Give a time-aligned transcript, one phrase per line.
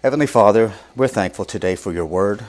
[0.00, 2.44] Heavenly Father, we're thankful today for your word.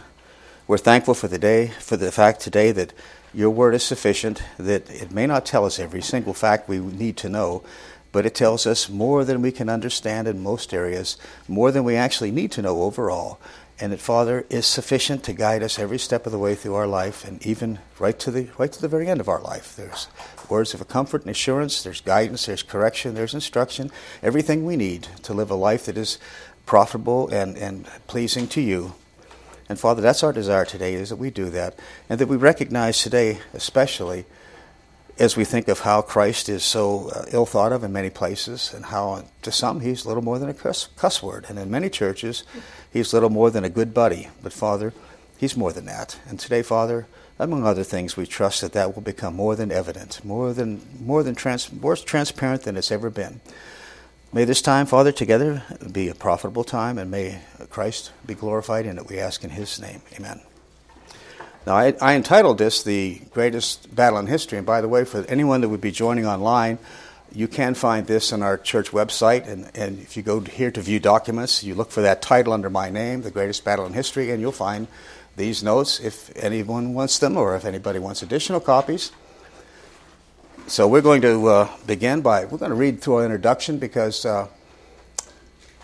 [0.67, 2.93] We're thankful for the day, for the fact today that
[3.33, 7.17] your word is sufficient, that it may not tell us every single fact we need
[7.17, 7.63] to know,
[8.11, 11.17] but it tells us more than we can understand in most areas,
[11.47, 13.39] more than we actually need to know overall.
[13.81, 16.85] And that Father is sufficient to guide us every step of the way through our
[16.85, 19.73] life and even right to the right to the very end of our life.
[19.77, 20.09] There's
[20.49, 23.89] words of comfort and assurance, there's guidance, there's correction, there's instruction,
[24.21, 26.19] everything we need to live a life that is
[26.69, 28.93] profitable and, and pleasing to you.
[29.67, 31.73] And Father, that's our desire today is that we do that
[32.07, 34.25] and that we recognize today especially
[35.17, 38.71] as we think of how Christ is so uh, ill thought of in many places,
[38.71, 41.89] and how to some he's little more than a cuss, cuss word, and in many
[41.89, 42.43] churches
[42.93, 44.29] he's little more than a good buddy.
[44.43, 44.93] But Father,
[45.39, 46.19] he's more than that.
[46.29, 47.07] And today, Father,
[47.39, 51.23] among other things, we trust that that will become more than evident, more than more
[51.23, 53.41] than trans, more transparent than it's ever been.
[54.31, 57.39] May this time, Father, together be a profitable time, and may
[57.71, 59.07] Christ be glorified in it.
[59.07, 60.39] We ask in His name, Amen.
[61.65, 64.59] Now, I, I, entitled this The Greatest Battle in History.
[64.59, 66.77] And by the way, for anyone that would be joining online,
[67.33, 69.47] you can find this on our church website.
[69.47, 72.69] And, and if you go here to view documents, you look for that title under
[72.69, 74.87] my name, The Greatest Battle in History, and you'll find
[75.37, 79.11] these notes if anyone wants them or if anybody wants additional copies.
[80.69, 84.23] So we're going to uh, begin by, we're going to read through our introduction because
[84.23, 84.47] uh,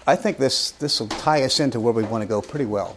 [0.06, 2.96] I think this, this will tie us into where we want to go pretty well.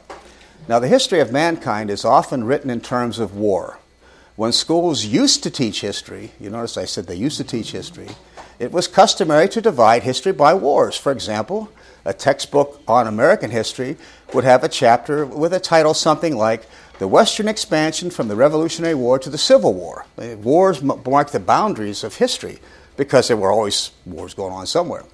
[0.69, 3.79] Now, the history of mankind is often written in terms of war.
[4.37, 8.09] When schools used to teach history, you notice I said they used to teach history,
[8.59, 10.95] it was customary to divide history by wars.
[10.95, 11.73] For example,
[12.05, 13.97] a textbook on American history
[14.35, 18.97] would have a chapter with a title something like The Western Expansion from the Revolutionary
[18.97, 20.05] War to the Civil War.
[20.17, 22.59] Wars mark the boundaries of history
[22.97, 25.05] because there were always wars going on somewhere.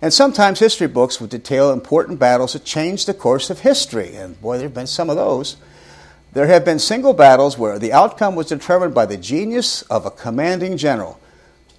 [0.00, 4.16] And sometimes history books would detail important battles that changed the course of history.
[4.16, 5.56] And boy, there have been some of those.
[6.32, 10.10] There have been single battles where the outcome was determined by the genius of a
[10.10, 11.20] commanding general.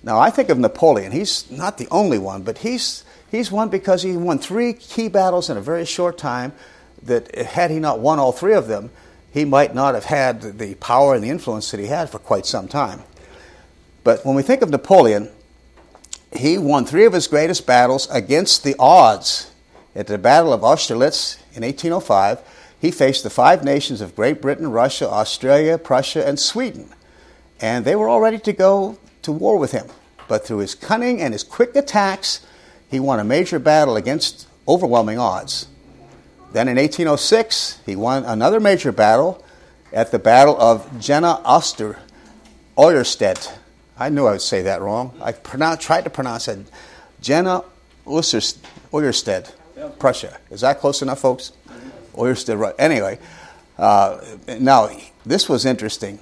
[0.03, 1.11] Now, I think of Napoleon.
[1.11, 5.50] He's not the only one, but he's, he's one because he won three key battles
[5.50, 6.53] in a very short time.
[7.01, 8.90] That had he not won all three of them,
[9.35, 12.46] he might not have had the power and the influence that he had for quite
[12.46, 13.03] some time.
[14.06, 15.29] But when we think of Napoleon,
[16.31, 19.51] he won three of his greatest battles against the odds.
[19.94, 22.40] At the Battle of Austerlitz in 1805,
[22.79, 26.94] he faced the five nations of Great Britain, Russia, Austria, Prussia, and Sweden.
[27.59, 29.88] And they were all ready to go to war with him.
[30.29, 32.40] But through his cunning and his quick attacks,
[32.90, 35.67] he won a major battle against overwhelming odds.
[36.55, 39.43] Then in 1806, he won another major battle
[39.91, 41.99] at the Battle of Jena Oster,
[42.77, 43.51] Oyerstedt
[43.97, 45.13] I knew I would say that wrong.
[45.21, 45.33] I
[45.75, 46.59] tried to pronounce it
[47.19, 47.66] Jena
[48.07, 49.51] Oyerstedt,
[49.99, 50.38] Prussia.
[50.49, 51.51] Is that close enough, folks?
[52.13, 52.75] Oyerstedt, right.
[52.79, 53.19] Anyway,
[53.77, 54.22] uh,
[54.57, 54.89] now
[55.25, 56.19] this was interesting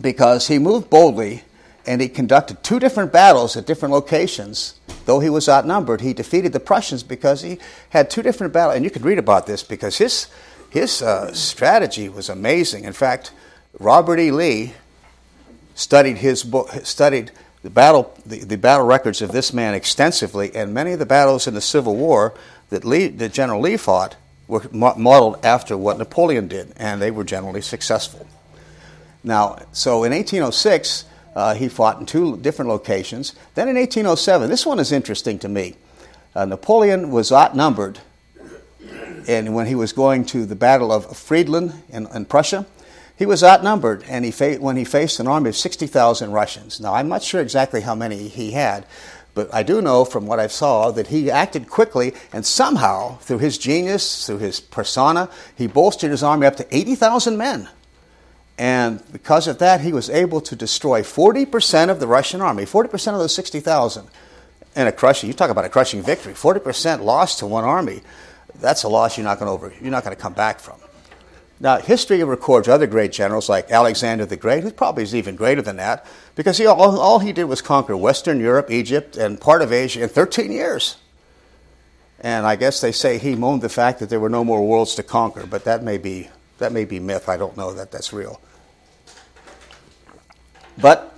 [0.00, 1.44] because he moved boldly
[1.86, 4.77] and he conducted two different battles at different locations.
[5.08, 7.58] Though he was outnumbered, he defeated the Prussians because he
[7.88, 8.76] had two different battles.
[8.76, 10.26] And you could read about this because his,
[10.68, 12.84] his uh, strategy was amazing.
[12.84, 13.32] In fact,
[13.78, 14.30] Robert E.
[14.30, 14.74] Lee,
[15.74, 17.30] studied his book, studied
[17.62, 21.46] the battle, the, the, battle records of this man extensively, and many of the battles
[21.46, 22.34] in the Civil War
[22.68, 24.14] that, Lee, that General Lee fought
[24.46, 28.26] were modeled after what Napoleon did, and they were generally successful.
[29.24, 31.06] Now, so in 1806,
[31.38, 33.32] uh, he fought in two different locations.
[33.54, 35.76] Then in 1807, this one is interesting to me.
[36.34, 38.00] Uh, Napoleon was outnumbered,
[39.28, 42.66] and when he was going to the Battle of Friedland in, in Prussia,
[43.16, 46.80] he was outnumbered and he fa- when he faced an army of 60,000 Russians.
[46.80, 48.84] Now, I'm not sure exactly how many he had,
[49.34, 53.38] but I do know from what I saw that he acted quickly and somehow, through
[53.38, 57.68] his genius, through his persona, he bolstered his army up to 80,000 men.
[58.58, 63.12] And because of that, he was able to destroy 40% of the Russian army, 40%
[63.12, 64.08] of those 60,000.
[64.74, 68.02] And a crushing, you talk about a crushing victory, 40% loss to one army.
[68.60, 70.80] That's a loss you're not going to over, you're not going to come back from.
[71.60, 75.62] Now, history records other great generals like Alexander the Great, who probably is even greater
[75.62, 76.06] than that,
[76.36, 80.02] because he, all, all he did was conquer Western Europe, Egypt, and part of Asia
[80.02, 80.96] in 13 years.
[82.20, 84.96] And I guess they say he moaned the fact that there were no more worlds
[84.96, 86.28] to conquer, but that may be,
[86.58, 87.28] that may be myth.
[87.28, 88.40] I don't know that that's real.
[90.80, 91.14] But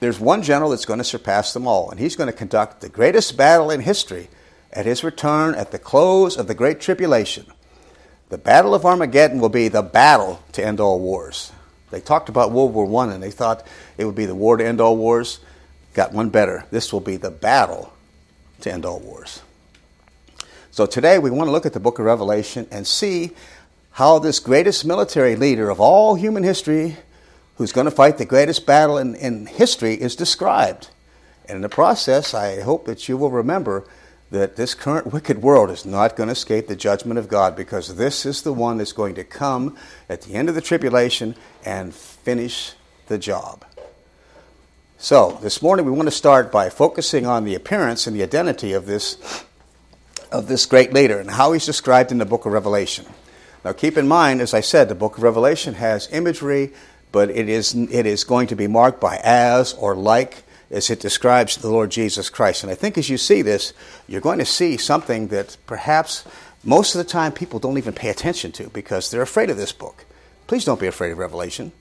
[0.00, 2.88] there's one general that's going to surpass them all, and he's going to conduct the
[2.88, 4.28] greatest battle in history
[4.72, 7.46] at his return at the close of the Great Tribulation.
[8.30, 11.52] The Battle of Armageddon will be the battle to end all wars.
[11.90, 13.66] They talked about World War I and they thought
[13.98, 15.40] it would be the war to end all wars.
[15.92, 16.64] Got one better.
[16.70, 17.92] This will be the battle
[18.62, 19.42] to end all wars.
[20.70, 23.32] So today we want to look at the book of Revelation and see
[23.90, 26.96] how this greatest military leader of all human history,
[27.62, 30.88] who's going to fight the greatest battle in, in history, is described.
[31.48, 33.84] And in the process, I hope that you will remember
[34.32, 37.94] that this current wicked world is not going to escape the judgment of God because
[37.94, 39.76] this is the one that's going to come
[40.08, 42.72] at the end of the tribulation and finish
[43.06, 43.64] the job.
[44.98, 48.72] So, this morning we want to start by focusing on the appearance and the identity
[48.72, 49.44] of this
[50.32, 53.06] of this great leader and how he's described in the book of Revelation.
[53.64, 56.72] Now, keep in mind, as I said, the book of Revelation has imagery,
[57.12, 61.00] but it is, it is going to be marked by as or like as it
[61.00, 62.62] describes the Lord Jesus Christ.
[62.62, 63.74] And I think as you see this,
[64.08, 66.24] you're going to see something that perhaps
[66.64, 69.72] most of the time people don't even pay attention to because they're afraid of this
[69.72, 70.06] book.
[70.46, 71.72] Please don't be afraid of Revelation.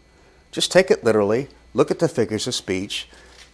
[0.51, 3.07] Just take it literally, look at the figures of speech,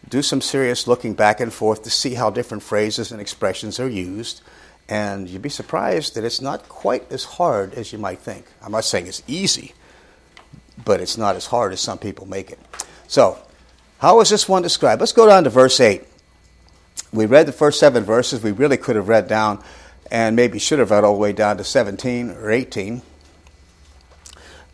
[0.09, 3.89] do some serious looking back and forth to see how different phrases and expressions are
[3.89, 4.41] used
[4.89, 8.45] and you'd be surprised that it's not quite as hard as you might think.
[8.62, 9.73] I'm not saying it's easy,
[10.83, 12.59] but it's not as hard as some people make it.
[13.07, 13.39] So,
[14.00, 15.01] how is this one described?
[15.01, 16.03] Let's go down to verse 8.
[17.12, 18.44] We read the first seven verses.
[18.44, 19.63] We really could have read down
[20.12, 23.01] and maybe should have read all the way down to 17 or 18.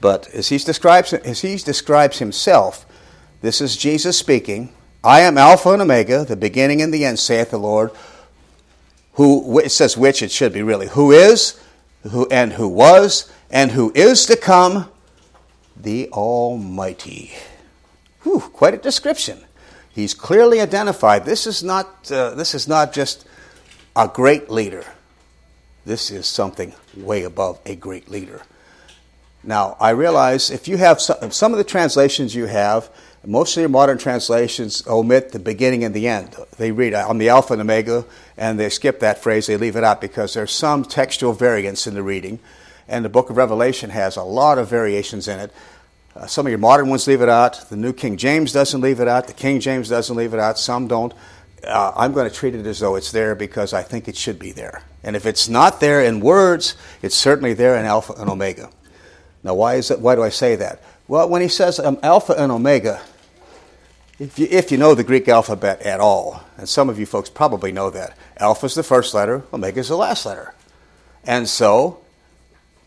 [0.01, 2.85] But as he describes, as he describes himself,
[3.41, 4.73] this is Jesus speaking.
[5.03, 7.91] I am Alpha and Omega, the beginning and the end, saith the Lord
[9.13, 11.59] who it says which it should be really who is
[12.11, 14.89] who and who was and who is to come
[15.75, 17.31] the almighty
[18.23, 19.43] Whew, quite a description
[19.91, 23.25] he's clearly identified this is not uh, this is not just
[23.95, 24.85] a great leader
[25.85, 28.41] this is something way above a great leader
[29.43, 32.89] now i realize if you have some, some of the translations you have
[33.25, 36.35] most of your modern translations omit the beginning and the end.
[36.57, 38.03] They read on the Alpha and Omega,
[38.37, 41.93] and they skip that phrase, they leave it out because there's some textual variance in
[41.93, 42.39] the reading.
[42.87, 45.51] And the book of Revelation has a lot of variations in it.
[46.15, 47.69] Uh, some of your modern ones leave it out.
[47.69, 49.27] The New King James doesn't leave it out.
[49.27, 50.59] The King James doesn't leave it out.
[50.59, 51.13] Some don't.
[51.65, 54.37] Uh, I'm going to treat it as though it's there because I think it should
[54.37, 54.83] be there.
[55.01, 58.69] And if it's not there in words, it's certainly there in Alpha and Omega.
[59.43, 59.99] Now, why is it?
[59.99, 60.83] Why do I say that?
[61.07, 63.01] Well, when he says um, Alpha and Omega,
[64.19, 67.29] if you, if you know the Greek alphabet at all, and some of you folks
[67.29, 70.53] probably know that, alpha is the first letter, omega is the last letter.
[71.25, 72.02] And so,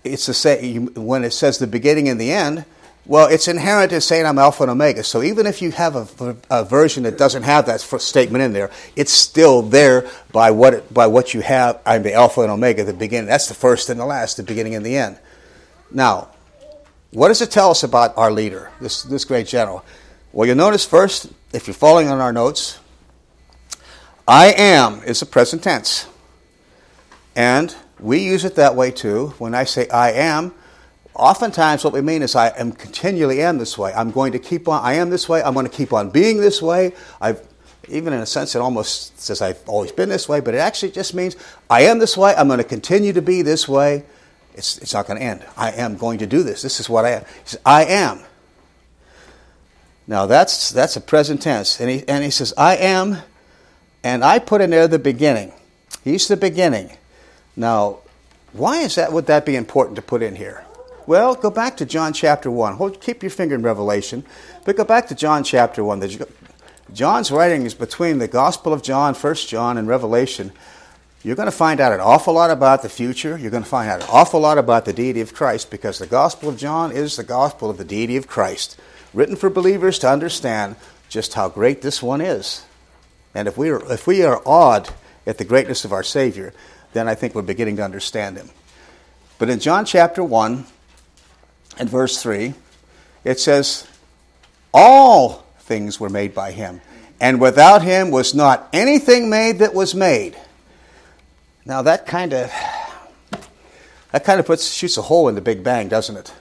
[0.06, 2.64] it's the same, when it says the beginning and the end,
[3.06, 5.04] well, it's inherent in saying I'm alpha and omega.
[5.04, 8.70] So even if you have a, a version that doesn't have that statement in there,
[8.96, 11.80] it's still there by what, it, by what you have.
[11.86, 13.26] I'm the alpha and omega, the beginning.
[13.26, 15.18] That's the first and the last, the beginning and the end.
[15.92, 16.30] Now,
[17.12, 19.84] what does it tell us about our leader, this, this great general?
[20.32, 22.80] Well, you'll notice first, if you're following on our notes,
[24.26, 26.06] I am is a present tense.
[27.36, 29.28] And we use it that way too.
[29.38, 30.54] When I say I am,
[31.14, 33.92] oftentimes what we mean is I am continually am this way.
[33.92, 35.42] I'm going to keep on, I am this way.
[35.42, 36.92] I'm going to keep on being this way.
[37.20, 37.46] I've,
[37.88, 40.90] even in a sense, it almost says I've always been this way, but it actually
[40.90, 41.36] just means
[41.70, 42.34] I am this way.
[42.34, 44.04] I'm going to continue to be this way.
[44.54, 45.44] It's, it's not going to end.
[45.56, 46.62] I am going to do this.
[46.62, 47.24] This is what I am.
[47.44, 48.20] Says, I am.
[50.06, 51.80] Now that's that's a present tense.
[51.80, 53.18] And he and he says, I am,
[54.04, 55.52] and I put in there the beginning.
[56.04, 56.96] He's the beginning.
[57.56, 57.98] Now,
[58.52, 60.64] why is that would that be important to put in here?
[61.06, 62.74] Well, go back to John chapter 1.
[62.74, 64.24] Hold, keep your finger in Revelation,
[64.64, 66.00] but go back to John chapter 1.
[66.00, 66.28] The,
[66.92, 70.52] John's writing is between the Gospel of John, 1 John, and Revelation.
[71.22, 73.36] You're going to find out an awful lot about the future.
[73.36, 76.06] You're going to find out an awful lot about the deity of Christ because the
[76.06, 78.78] Gospel of John is the gospel of the deity of Christ
[79.12, 80.76] written for believers to understand
[81.08, 82.64] just how great this one is.
[83.34, 84.90] And if we are, if we are awed
[85.26, 86.52] at the greatness of our Savior,
[86.96, 88.50] then I think we're beginning to understand Him.
[89.38, 90.64] But in John chapter 1
[91.78, 92.54] and verse 3,
[93.24, 93.86] it says,
[94.72, 96.80] All things were made by Him,
[97.20, 100.36] and without Him was not anything made that was made.
[101.64, 102.50] Now that kind of
[104.12, 106.32] that kind of puts shoots a hole in the Big Bang, doesn't it?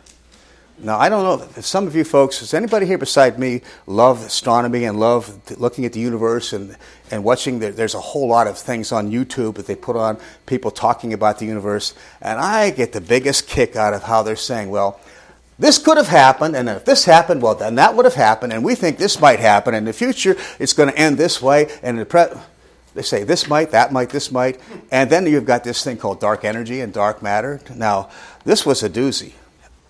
[0.78, 4.26] Now, I don't know if some of you folks, does anybody here beside me love
[4.26, 6.76] astronomy and love looking at the universe and,
[7.12, 7.60] and watching?
[7.60, 11.14] The, there's a whole lot of things on YouTube that they put on people talking
[11.14, 11.94] about the universe.
[12.22, 15.00] And I get the biggest kick out of how they're saying, well,
[15.58, 18.62] this could have happened, and if this happened, well, then that would have happened, and
[18.62, 19.74] we think this might happen.
[19.74, 22.26] In the future, it's going to end this way, and the pre-
[22.94, 24.60] they say this might, that might, this might,
[24.92, 27.62] and then you've got this thing called dark energy and dark matter.
[27.74, 28.10] Now,
[28.44, 29.32] this was a doozy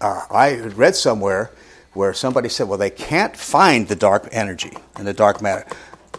[0.05, 1.49] uh, I read somewhere
[1.93, 5.65] where somebody said, well, they can't find the dark energy and the dark matter.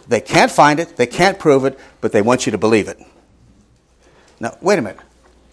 [0.09, 2.99] They can't find it, they can't prove it, but they want you to believe it.
[4.41, 4.99] Now, wait a minute.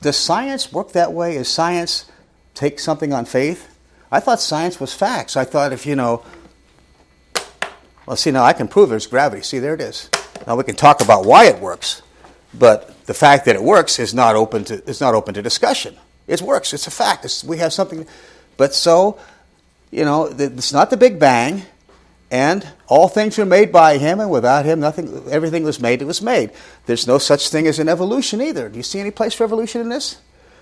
[0.01, 1.37] does science work that way?
[1.37, 2.07] Is science
[2.55, 3.79] take something on faith?
[4.11, 5.37] I thought science was facts.
[5.37, 6.25] I thought if, you know,
[8.07, 9.43] well, see, now I can prove there's gravity.
[9.43, 10.11] See, there it is.
[10.47, 12.03] Now we can talk about why it works,
[12.53, 15.97] but the fact that it works is not open to, is not open to discussion.
[16.27, 16.73] It works.
[16.73, 17.25] It's a fact.
[17.25, 18.07] It's, we have something.
[18.57, 19.19] But so,
[19.91, 21.63] you know, it's not the Big Bang,
[22.31, 25.25] and all things were made by Him, and without Him, nothing.
[25.31, 26.03] Everything was made.
[26.03, 26.51] It was made.
[26.87, 28.69] There's no such thing as an evolution either.
[28.69, 30.19] Do you see any place for evolution in this?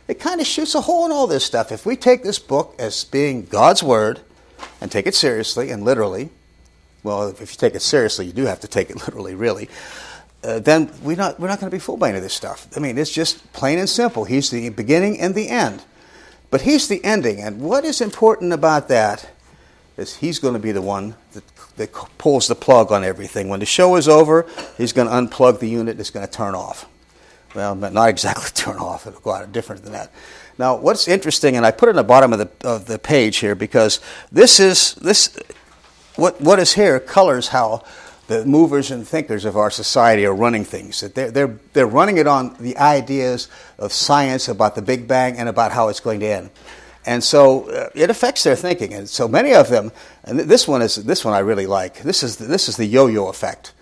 [0.08, 1.70] It kind of shoots a hole in all this stuff.
[1.70, 4.20] If we take this book as being God's word
[4.80, 6.30] and take it seriously and literally,
[7.02, 9.68] well, if you take it seriously, you do have to take it literally, really.
[10.44, 12.66] Uh, then we're not, we're not going to be fooled by any of this stuff.
[12.76, 14.24] I mean, it's just plain and simple.
[14.24, 15.84] He's the beginning and the end.
[16.50, 17.40] But he's the ending.
[17.40, 19.30] And what is important about that
[19.96, 21.44] is he's going to be the one that,
[21.76, 23.48] that pulls the plug on everything.
[23.48, 24.46] When the show is over,
[24.76, 26.88] he's going to unplug the unit, it's going to turn off.
[27.54, 30.10] Well, not exactly turn off, it'll go out different than that.
[30.58, 33.38] Now, what's interesting, and I put it in the bottom of the, of the page
[33.38, 35.38] here because this is, this,
[36.16, 37.84] what, what is here colors how
[38.32, 41.00] the movers and thinkers of our society are running things.
[41.00, 43.48] That they're, they're, they're running it on the ideas
[43.78, 46.50] of science about the Big Bang and about how it's going to end.
[47.04, 48.94] And so uh, it affects their thinking.
[48.94, 49.92] And so many of them,
[50.24, 52.02] and this one is this one I really like.
[52.02, 53.72] This is the, this is the yo-yo effect.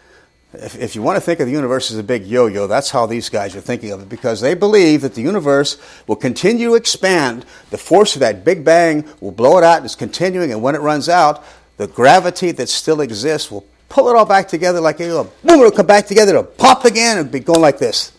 [0.52, 3.07] If, if you want to think of the universe as a big yo-yo, that's how
[3.07, 5.76] these guys are thinking of it because they believe that the universe
[6.09, 7.45] will continue to expand.
[7.71, 10.50] The force of that Big Bang will blow it out and it's continuing.
[10.50, 11.45] And when it runs out,
[11.76, 15.70] the gravity that still exists will pull it all back together like a boom, it'll
[15.70, 18.12] come back together, it'll pop again, and be going like this.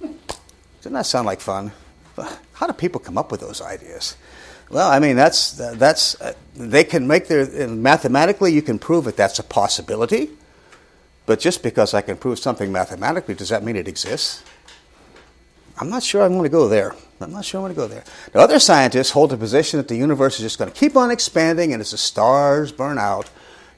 [0.00, 1.72] Doesn't that sound like fun?
[2.52, 4.16] How do people come up with those ideas?
[4.70, 9.16] Well, I mean, that's, that's uh, they can make their, mathematically, you can prove that
[9.16, 10.30] that's a possibility.
[11.24, 14.42] But just because I can prove something mathematically, does that mean it exists?
[15.78, 16.94] I'm not sure I want to go there.
[17.20, 18.04] I'm not sure I want to go there.
[18.32, 21.10] The other scientists hold the position that the universe is just going to keep on
[21.10, 23.30] expanding, and as the stars burn out,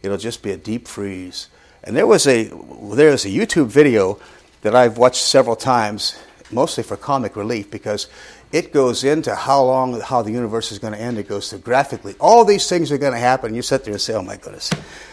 [0.02, 1.48] it'll just be a deep freeze.
[1.82, 2.44] And there was a
[2.94, 4.18] there is a YouTube video
[4.62, 6.18] that I've watched several times,
[6.50, 8.06] mostly for comic relief, because
[8.52, 11.18] it goes into how long how the universe is going to end.
[11.18, 12.14] It goes through graphically.
[12.20, 13.54] All these things are going to happen.
[13.54, 14.70] You sit there and say, "Oh my goodness."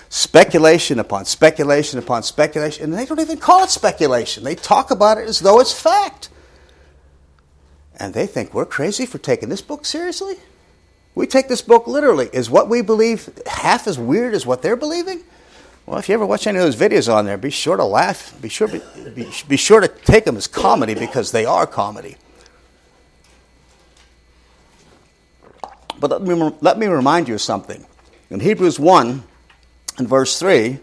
[0.10, 4.44] Speculation upon speculation upon speculation, and they don't even call it speculation.
[4.44, 6.30] They talk about it as though it's fact.
[8.00, 10.36] And they think we're crazy for taking this book seriously?
[11.18, 12.30] We take this book literally.
[12.32, 15.24] Is what we believe half as weird as what they're believing?
[15.88, 18.40] Well, if you ever watch any of those videos on there, be sure to laugh.
[18.40, 18.82] Be sure, be,
[19.16, 22.18] be, be sure to take them as comedy because they are comedy.
[26.00, 27.86] But let me, let me remind you of something.
[28.30, 29.24] In Hebrews 1
[29.98, 30.78] and verse 3,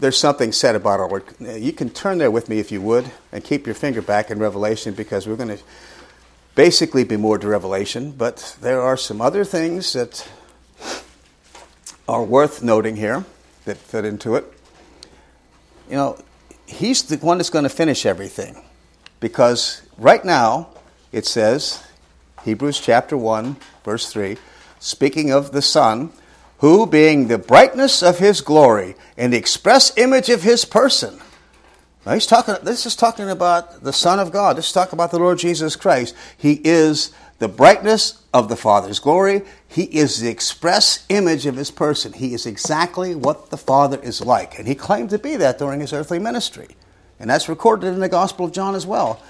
[0.00, 1.24] there's something said about our word.
[1.38, 4.40] You can turn there with me if you would and keep your finger back in
[4.40, 5.62] Revelation because we're going to
[6.54, 10.28] basically be more to Revelation, but there are some other things that
[12.08, 13.24] are worth noting here
[13.64, 14.44] that fit into it.
[15.88, 16.18] You know,
[16.66, 18.62] he's the one that's going to finish everything
[19.20, 20.68] because right now
[21.12, 21.82] it says,
[22.44, 24.36] Hebrews chapter 1, verse 3,
[24.80, 26.12] speaking of the Son,
[26.58, 31.20] who being the brightness of his glory and the express image of his person,
[32.04, 34.56] now he's talking, this is talking about the Son of God.
[34.56, 36.14] This is talking about the Lord Jesus Christ.
[36.36, 39.42] He is the brightness of the Father's glory.
[39.68, 42.12] He is the express image of his person.
[42.12, 44.58] He is exactly what the Father is like.
[44.58, 46.68] And he claimed to be that during his earthly ministry.
[47.20, 49.20] And that's recorded in the Gospel of John as well.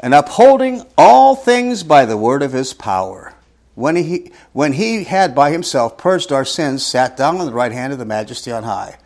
[0.00, 3.34] And upholding all things by the word of his power.
[3.74, 7.72] When he, when he had by himself purged our sins, sat down on the right
[7.72, 8.98] hand of the majesty on high.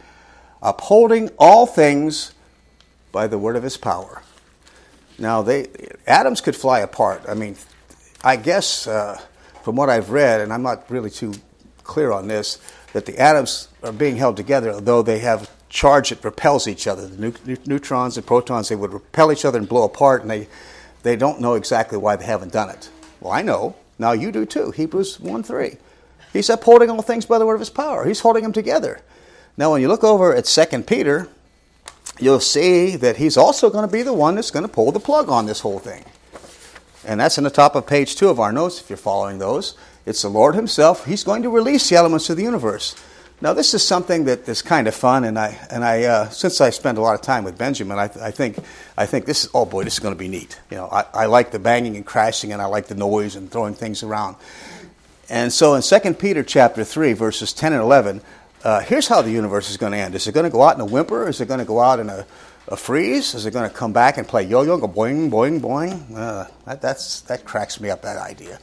[0.63, 2.34] Upholding all things
[3.15, 4.21] by the word of his power.
[5.19, 5.69] Now, they
[6.05, 7.23] atoms could fly apart.
[7.29, 7.57] I mean,
[8.25, 9.21] I guess uh,
[9.63, 11.33] from what I've read, and I'm not really too
[11.85, 12.59] clear on this,
[12.93, 17.07] that the atoms are being held together, though they have charge that repels each other.
[17.07, 20.49] The neutrons and protons, they would repel each other and blow apart, and they,
[21.05, 22.91] they don't know exactly why they haven't done it.
[23.21, 23.77] Well, I know.
[23.97, 24.73] Now you do too.
[24.73, 25.77] Hebrews 1 3.
[26.33, 28.05] He's upholding all things by the word of his power.
[28.05, 29.01] He's holding them together.
[29.57, 31.29] Now, when you look over at 2 Peter,
[32.19, 35.01] you'll see that he's also going to be the one that's going to pull the
[35.01, 36.05] plug on this whole thing.
[37.07, 39.77] And that's in the top of page two of our notes, if you're following those.
[40.07, 41.07] It's the Lord Himself.
[41.07, 42.95] He's going to release the elements of the universe.
[43.41, 46.61] Now, this is something that is kind of fun, and I and I uh, since
[46.61, 48.59] I spend a lot of time with Benjamin, I, I, think
[48.97, 50.59] I think this is oh boy, this is going to be neat.
[50.71, 53.51] You know, I, I like the banging and crashing, and I like the noise and
[53.51, 54.37] throwing things around.
[55.29, 58.23] And so, in 2 Peter chapter three, verses ten and eleven,
[58.65, 60.15] uh, here's how the universe is going to end.
[60.15, 61.29] Is it going to go out in a whimper?
[61.29, 62.27] Is it going to go out in a,
[62.69, 63.35] a freeze?
[63.35, 66.17] Is it going to come back and play yo-yo, go boing, boing, boing?
[66.17, 68.59] Uh, that, that's, that cracks me up, that idea.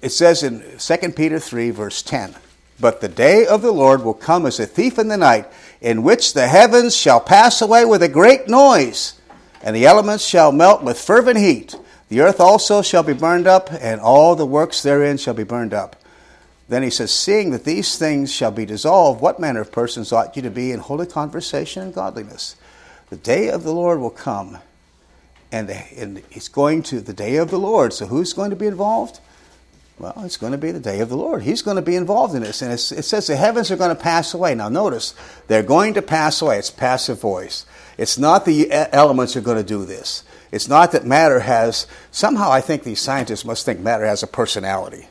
[0.00, 2.34] It says in 2 Peter 3, verse 10,
[2.80, 5.46] But the day of the Lord will come as a thief in the night,
[5.82, 9.20] in which the heavens shall pass away with a great noise,
[9.62, 11.76] and the elements shall melt with fervent heat.
[12.08, 15.74] The earth also shall be burned up, and all the works therein shall be burned
[15.74, 15.96] up.
[16.68, 20.36] Then he says, Seeing that these things shall be dissolved, what manner of persons ought
[20.36, 22.56] you to be in holy conversation and godliness?
[23.10, 24.58] The day of the Lord will come,
[25.52, 27.92] and, it's going to the day of the Lord.
[27.92, 29.20] So who's going to be involved?
[29.98, 31.42] Well, it's going to be the day of the Lord.
[31.42, 32.62] He's going to be involved in this.
[32.62, 34.54] And it says the heavens are going to pass away.
[34.56, 35.14] Now, notice,
[35.46, 36.58] they're going to pass away.
[36.58, 37.64] It's passive voice.
[37.96, 40.24] It's not the elements are going to do this.
[40.50, 44.26] It's not that matter has, somehow I think these scientists must think matter has a
[44.26, 45.06] personality.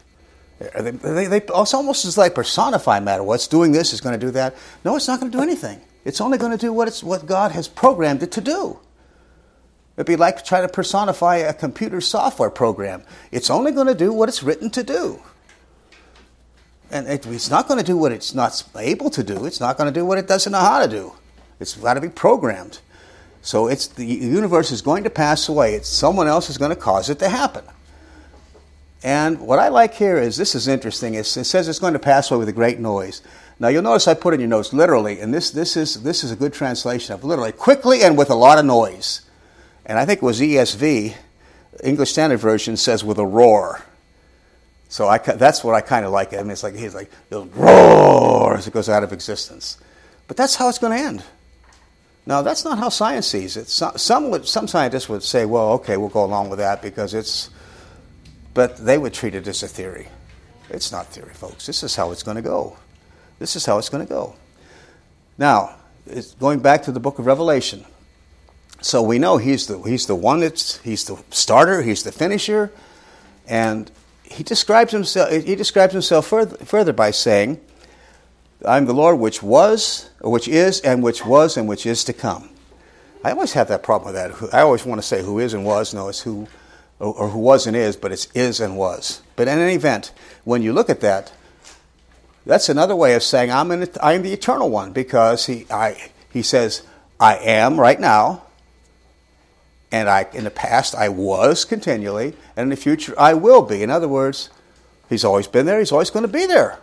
[0.60, 3.24] They, they, they, it's almost as like personify matter.
[3.24, 4.56] What's doing this is going to do that.
[4.86, 5.82] No, it's not going to do anything.
[6.06, 8.80] It's only going to do what, it's, what God has programmed it to do.
[9.96, 13.04] It'd be like trying to personify a computer software program.
[13.32, 15.22] It's only going to do what it's written to do.
[16.90, 19.46] And it, it's not going to do what it's not able to do.
[19.46, 21.14] It's not going to do what it doesn't know how to do.
[21.60, 22.80] It's got to be programmed.
[23.42, 25.76] So it's the universe is going to pass away.
[25.76, 27.66] It's someone else is going to cause it to happen.
[29.04, 31.16] And what I like here is this is interesting.
[31.16, 33.22] It's, it says it's going to pass away with a great noise.
[33.60, 36.32] Now you'll notice I put in your notes literally, and this, this, is, this is
[36.32, 39.22] a good translation of literally quickly and with a lot of noise.
[39.86, 41.16] And I think it was ESV,
[41.84, 43.84] English Standard Version says with a roar.
[44.88, 46.34] So I, that's what I kind of like.
[46.34, 49.78] I mean, it's like he's like he'll roar as it goes out of existence.
[50.28, 51.24] But that's how it's going to end.
[52.26, 53.68] Now that's not how science sees it.
[53.68, 57.50] Some would, some scientists would say, well, okay, we'll go along with that because it's.
[58.54, 60.08] But they would treat it as a theory.
[60.70, 61.66] It's not theory, folks.
[61.66, 62.78] This is how it's going to go.
[63.40, 64.36] This is how it's going to go.
[65.38, 65.76] Now,
[66.40, 67.86] going back to the book of Revelation.
[68.82, 72.72] So we know he's the, he's the one that's, he's the starter, he's the finisher,
[73.48, 73.90] and
[74.24, 77.62] he describes himself, he describes himself further, further by saying,
[78.66, 82.14] I'm the Lord which was, or which is, and which was, and which is to
[82.14, 82.50] come.
[83.24, 84.54] I always have that problem with that.
[84.54, 85.94] I always want to say who is and was.
[85.94, 86.48] No, it's who,
[87.00, 89.22] or, or who was and is, but it's is and was.
[89.36, 90.12] But in any event,
[90.44, 91.32] when you look at that,
[92.46, 96.42] that's another way of saying I'm, in, I'm the eternal one because he, I, he
[96.42, 96.84] says,
[97.20, 98.44] I am right now,
[99.92, 103.84] and I, in the past, I was continually, and in the future, I will be.
[103.84, 104.50] In other words,
[105.08, 106.80] He's always been there, He's always going to be there.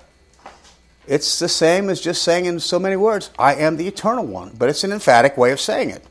[1.07, 4.53] It's the same as just saying in so many words, I am the eternal one,
[4.57, 6.05] but it's an emphatic way of saying it.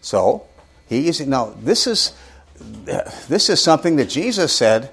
[0.00, 0.46] So,
[0.88, 2.12] He is, now, this is,
[3.28, 4.90] this is something that Jesus said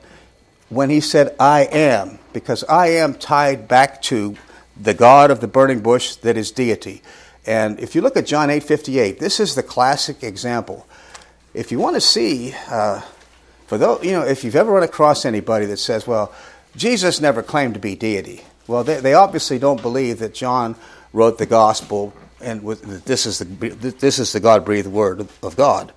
[0.70, 4.36] when He said, I am, because I am tied back to
[4.80, 7.02] the God of the burning bush that is deity.
[7.46, 10.88] And if you look at John 8:58, this is the classic example
[11.56, 13.02] if you want to see, uh,
[13.68, 16.34] for those, you know, if you've ever run across anybody that says, well,
[16.76, 20.76] Jesus never claimed to be deity, well, they, they obviously don't believe that John
[21.14, 25.56] wrote the gospel and with, this is the this is the God breathed word of
[25.56, 25.94] God,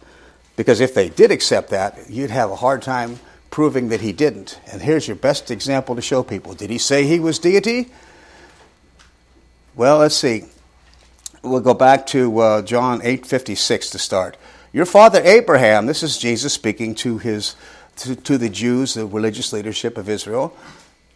[0.58, 4.58] because if they did accept that, you'd have a hard time proving that he didn't.
[4.72, 7.90] And here's your best example to show people: Did he say he was deity?
[9.76, 10.46] Well, let's see.
[11.44, 14.36] We'll go back to uh, John eight fifty six to start.
[14.72, 17.54] Your father Abraham, this is Jesus speaking to, his,
[17.98, 20.54] to, to the Jews, the religious leadership of Israel,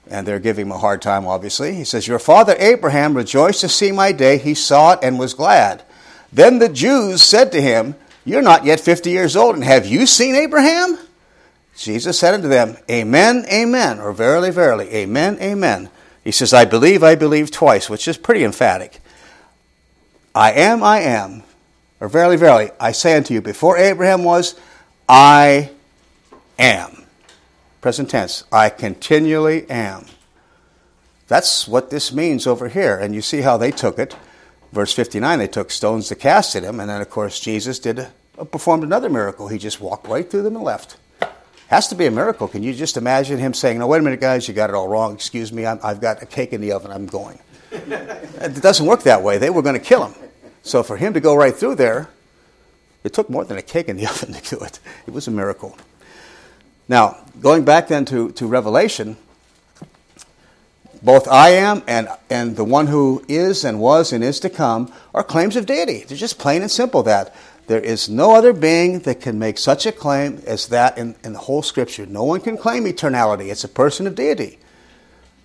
[0.09, 1.74] and they're giving him a hard time, obviously.
[1.74, 4.38] He says, Your father Abraham rejoiced to see my day.
[4.38, 5.83] He saw it and was glad.
[6.33, 10.07] Then the Jews said to him, You're not yet 50 years old, and have you
[10.07, 10.99] seen Abraham?
[11.77, 15.91] Jesus said unto them, Amen, amen, or verily, verily, amen, amen.
[16.23, 19.01] He says, I believe, I believe twice, which is pretty emphatic.
[20.35, 21.43] I am, I am.
[22.01, 24.55] Or verily, verily, I say unto you, before Abraham was,
[25.09, 25.71] I
[26.59, 27.05] am.
[27.81, 30.07] Present tense, I continually am.
[31.27, 32.97] That's what this means over here.
[32.97, 34.15] And you see how they took it.
[34.73, 36.81] Verse 59, they took stones to cast at him.
[36.81, 39.49] And then, of course, Jesus did uh, performed another miracle.
[39.49, 40.97] He just walked right through them and left.
[41.69, 42.49] Has to be a miracle.
[42.49, 44.89] Can you just imagine him saying, No, wait a minute, guys, you got it all
[44.89, 45.15] wrong.
[45.15, 46.91] Excuse me, i have got a cake in the oven.
[46.91, 47.39] I'm going.
[47.71, 49.39] it doesn't work that way.
[49.39, 50.15] They were going to kill him.
[50.63, 52.09] So for him to go right through there,
[53.05, 54.81] it took more than a cake in the oven to do it.
[55.07, 55.77] It was a miracle.
[56.89, 59.17] Now, going back then to, to Revelation,
[61.03, 64.93] both I am and, and the one who is and was and is to come
[65.15, 66.05] are claims of deity.
[66.05, 67.35] They're just plain and simple that.
[67.67, 71.33] There is no other being that can make such a claim as that in, in
[71.33, 72.07] the whole scripture.
[72.07, 73.51] No one can claim eternality.
[73.51, 74.59] It's a person of deity.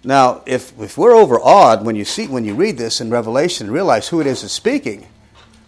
[0.03, 3.73] Now, if, if we're overawed when you see when you read this in Revelation and
[3.73, 5.07] realize who it is that's speaking,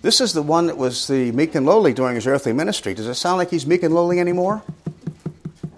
[0.01, 2.93] This is the one that was the meek and lowly during his earthly ministry.
[2.93, 4.63] Does it sound like he's meek and lowly anymore?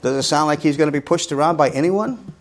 [0.04, 2.34] Does it sound like he's going to be pushed around by anyone?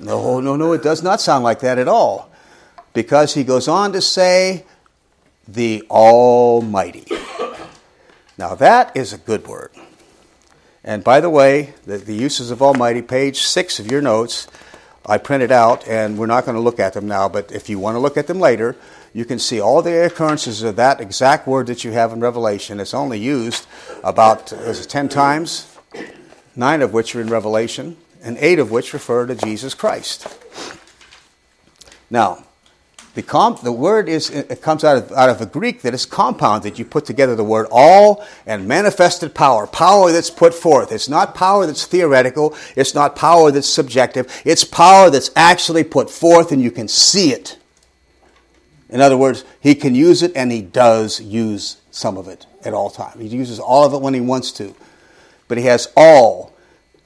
[0.00, 2.30] No, no, no, it does not sound like that at all.
[2.92, 4.64] Because he goes on to say,
[5.48, 7.06] the Almighty.
[8.38, 9.70] Now, that is a good word.
[10.84, 14.46] And by the way, the, the uses of Almighty, page six of your notes,
[15.04, 17.78] I printed out, and we're not going to look at them now, but if you
[17.78, 18.76] want to look at them later,
[19.12, 22.80] you can see all the occurrences of that exact word that you have in Revelation.
[22.80, 23.66] It's only used
[24.04, 25.74] about is it, 10 times,
[26.54, 30.26] nine of which are in Revelation, and eight of which refer to Jesus Christ.
[32.10, 32.44] Now,
[33.16, 36.04] the, comp, the word is it comes out of, out of a Greek that is
[36.04, 36.78] compounded.
[36.78, 40.92] You put together the word all and manifested power, power that's put forth.
[40.92, 42.54] It's not power that's theoretical.
[42.76, 44.42] It's not power that's subjective.
[44.44, 47.56] It's power that's actually put forth, and you can see it.
[48.90, 52.74] In other words, he can use it, and he does use some of it at
[52.74, 53.20] all times.
[53.20, 54.74] He uses all of it when he wants to,
[55.48, 56.52] but he has all.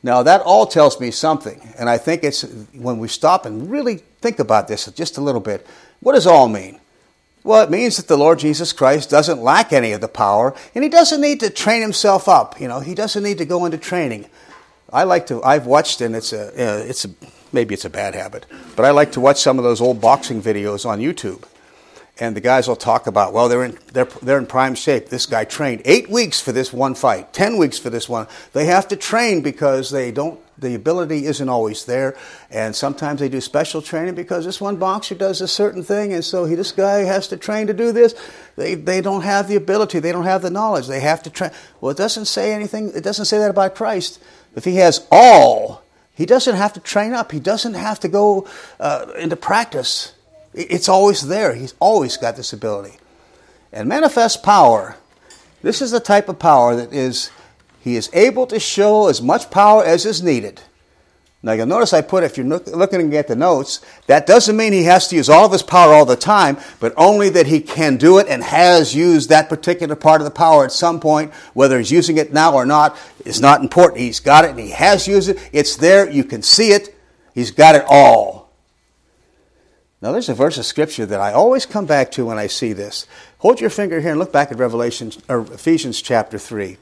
[0.02, 3.96] Now that all tells me something, and I think it's when we stop and really
[4.20, 5.66] think about this just a little bit.
[6.00, 6.80] What does all mean?
[7.42, 10.84] Well, it means that the Lord Jesus Christ doesn't lack any of the power, and
[10.84, 12.60] he doesn't need to train himself up.
[12.60, 14.26] You know, he doesn't need to go into training.
[14.92, 15.42] I like to.
[15.42, 17.10] I've watched, and it's a, uh, it's a,
[17.52, 18.44] maybe it's a bad habit,
[18.76, 21.44] but I like to watch some of those old boxing videos on YouTube
[22.20, 25.08] and the guys will talk about, well, they're in, they're, they're in prime shape.
[25.08, 28.26] This guy trained eight weeks for this one fight, ten weeks for this one.
[28.52, 32.14] They have to train because they don't, the ability isn't always there.
[32.50, 36.22] And sometimes they do special training because this one boxer does a certain thing, and
[36.22, 38.14] so he, this guy has to train to do this.
[38.56, 40.86] They, they don't have the ability, they don't have the knowledge.
[40.86, 41.52] They have to train.
[41.80, 44.22] Well, it doesn't say anything, it doesn't say that about Christ.
[44.54, 45.82] If he has all,
[46.14, 48.46] he doesn't have to train up, he doesn't have to go
[48.78, 50.12] uh, into practice.
[50.52, 51.54] It's always there.
[51.54, 52.96] He's always got this ability.
[53.72, 54.96] And manifest power,
[55.62, 57.30] this is the type of power that is,
[57.80, 60.60] he is able to show as much power as is needed.
[61.42, 64.84] Now you'll notice I put, if you're looking at the notes, that doesn't mean he
[64.84, 67.96] has to use all of his power all the time, but only that he can
[67.96, 71.32] do it and has used that particular part of the power at some point.
[71.54, 74.00] Whether he's using it now or not is not important.
[74.00, 75.38] He's got it and he has used it.
[75.52, 76.10] It's there.
[76.10, 76.94] You can see it.
[77.34, 78.39] He's got it all.
[80.02, 82.72] Now, there's a verse of scripture that I always come back to when I see
[82.72, 83.06] this.
[83.38, 86.78] Hold your finger here and look back at Revelation or Ephesians chapter 3.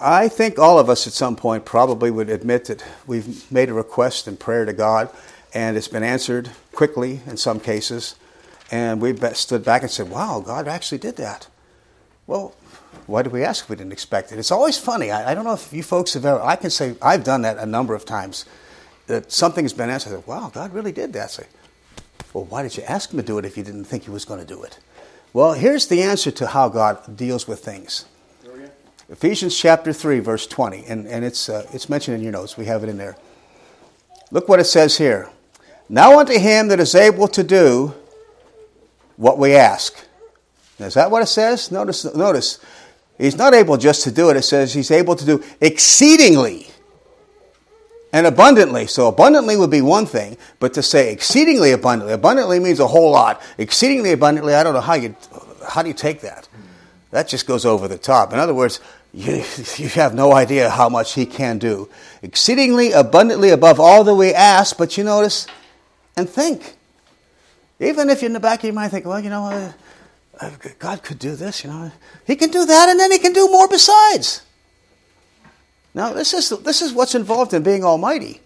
[0.00, 3.72] I think all of us at some point probably would admit that we've made a
[3.74, 5.10] request in prayer to God
[5.54, 8.16] and it's been answered quickly in some cases.
[8.70, 11.46] And we've stood back and said, wow, God actually did that.
[12.26, 12.54] Well,
[13.06, 14.38] why did we ask if we didn't expect it?
[14.38, 15.10] It's always funny.
[15.10, 17.58] I, I, don't know if you folks have ever, I can say I've done that
[17.58, 18.44] a number of times,
[19.06, 20.26] that something's been answered.
[20.26, 21.30] Wow, God really did that.
[21.30, 21.46] Say,
[22.32, 24.24] well, why did you ask him to do it if you didn't think he was
[24.24, 24.78] going to do it?
[25.32, 28.04] Well, here's the answer to how God deals with things.
[29.10, 32.58] Ephesians chapter 3, verse 20, and, and it's, uh, it's mentioned in your notes.
[32.58, 33.16] We have it in there.
[34.30, 35.30] Look what it says here.
[35.88, 37.94] Now unto him that is able to do
[39.16, 39.96] what we ask.
[40.78, 41.72] Is that what it says?
[41.72, 42.58] Notice, notice,
[43.16, 44.36] he's not able just to do it.
[44.36, 46.67] It says he's able to do exceedingly
[48.12, 48.86] and abundantly.
[48.86, 53.10] So abundantly would be one thing, but to say exceedingly abundantly, abundantly means a whole
[53.10, 53.42] lot.
[53.58, 55.14] Exceedingly abundantly, I don't know how you
[55.68, 56.48] how do you take that?
[57.10, 58.32] That just goes over the top.
[58.32, 58.80] In other words,
[59.12, 59.44] you,
[59.76, 61.88] you have no idea how much he can do.
[62.22, 65.46] Exceedingly abundantly above all that we ask, but you notice
[66.16, 66.76] and think.
[67.80, 69.72] Even if you're in the back of your mind think, well, you know, uh,
[70.40, 71.92] uh God could do this, you know.
[72.26, 74.42] He can do that, and then he can do more besides.
[75.98, 78.40] Now, this is, this is what's involved in being almighty.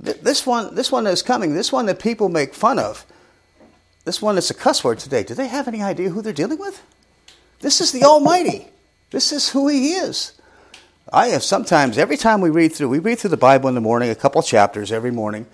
[0.00, 3.04] This one, this one is coming, this one that people make fun of,
[4.06, 6.58] this one that's a cuss word today, do they have any idea who they're dealing
[6.58, 6.82] with?
[7.60, 8.68] This is the Almighty.
[9.10, 10.32] This is who He is.
[11.12, 13.82] I have sometimes, every time we read through, we read through the Bible in the
[13.82, 15.44] morning, a couple chapters every morning,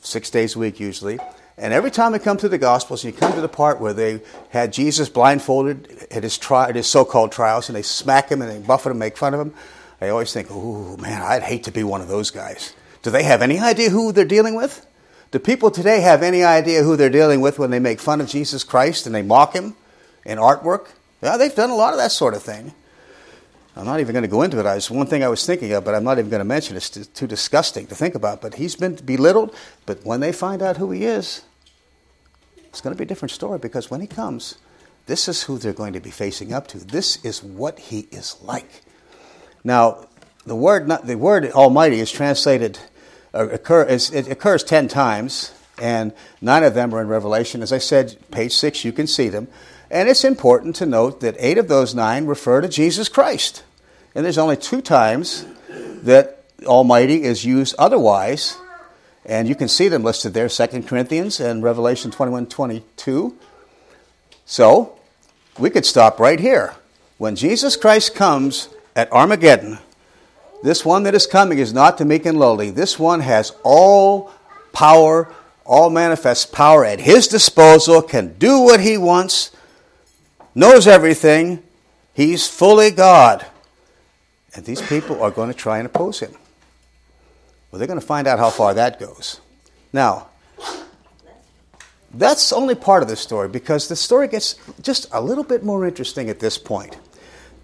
[0.00, 1.20] six days a week usually.
[1.56, 3.92] And every time we come to the Gospels, and you come to the part where
[3.92, 8.28] they had Jesus blindfolded at his, tri- at his so called trials, and they smack
[8.28, 9.54] him and they buffet him, make fun of him.
[10.00, 12.74] I always think, oh man, I'd hate to be one of those guys.
[13.02, 14.86] Do they have any idea who they're dealing with?
[15.30, 18.28] Do people today have any idea who they're dealing with when they make fun of
[18.28, 19.76] Jesus Christ and they mock him
[20.24, 20.88] in artwork?
[21.22, 22.74] Yeah, they've done a lot of that sort of thing.
[23.76, 24.66] I'm not even going to go into it.
[24.76, 26.96] It's one thing I was thinking of, but I'm not even going to mention it.
[26.96, 28.42] It's too disgusting to think about.
[28.42, 29.54] But he's been belittled.
[29.86, 31.42] But when they find out who he is,
[32.68, 34.58] it's going to be a different story because when he comes,
[35.06, 36.78] this is who they're going to be facing up to.
[36.78, 38.82] This is what he is like.
[39.64, 40.06] Now,
[40.46, 42.78] the word, the word Almighty is translated,
[43.34, 47.62] uh, it occurs ten times, and nine of them are in Revelation.
[47.62, 49.48] As I said, page six, you can see them.
[49.90, 53.64] And it's important to note that eight of those nine refer to Jesus Christ.
[54.14, 55.44] And there's only two times
[56.02, 58.56] that Almighty is used otherwise.
[59.24, 63.36] And you can see them listed there 2 Corinthians and Revelation 21 22.
[64.46, 64.98] So,
[65.58, 66.74] we could stop right here.
[67.18, 68.68] When Jesus Christ comes
[69.00, 69.78] at Armageddon,
[70.62, 72.70] this one that is coming is not to meek and lowly.
[72.70, 74.30] This one has all
[74.74, 75.32] power,
[75.64, 79.52] all manifest power at his disposal, can do what he wants,
[80.54, 81.62] knows everything.
[82.12, 83.46] He's fully God.
[84.54, 86.32] And these people are going to try and oppose him.
[87.70, 89.40] Well, they're going to find out how far that goes.
[89.94, 90.28] Now,
[92.12, 95.86] that's only part of the story because the story gets just a little bit more
[95.86, 96.98] interesting at this point.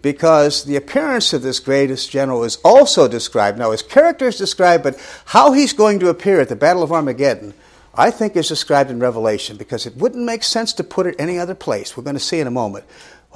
[0.07, 3.59] Because the appearance of this greatest general is also described.
[3.59, 6.93] Now, his character is described, but how he's going to appear at the Battle of
[6.93, 7.55] Armageddon,
[7.93, 11.41] I think, is described in Revelation because it wouldn't make sense to put it any
[11.41, 11.97] other place.
[11.97, 12.85] We're going to see in a moment.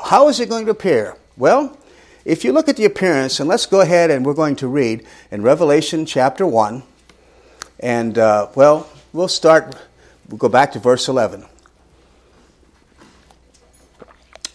[0.01, 1.17] How is it going to appear?
[1.37, 1.77] Well,
[2.25, 5.05] if you look at the appearance, and let's go ahead and we're going to read
[5.33, 6.85] in Revelation chapter 1.
[7.81, 9.75] And, uh, well, we'll start,
[10.29, 11.47] we'll go back to verse 11.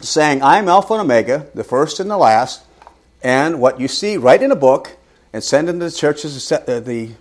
[0.05, 2.61] Saying, I am Alpha and Omega, the first and the last,
[3.23, 4.97] and what you see, write in a book
[5.33, 7.13] and send into the churches, uh, the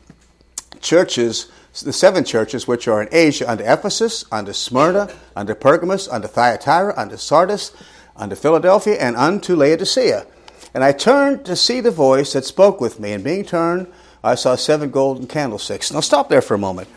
[0.81, 1.51] churches,
[1.83, 6.93] the seven churches which are in Asia, unto Ephesus, unto Smyrna, unto Pergamos, unto Thyatira,
[6.95, 7.73] unto Sardis,
[8.17, 10.27] unto Philadelphia, and unto Laodicea.
[10.75, 13.91] And I turned to see the voice that spoke with me, and being turned,
[14.23, 15.91] I saw seven golden candlesticks.
[15.91, 16.89] Now stop there for a moment.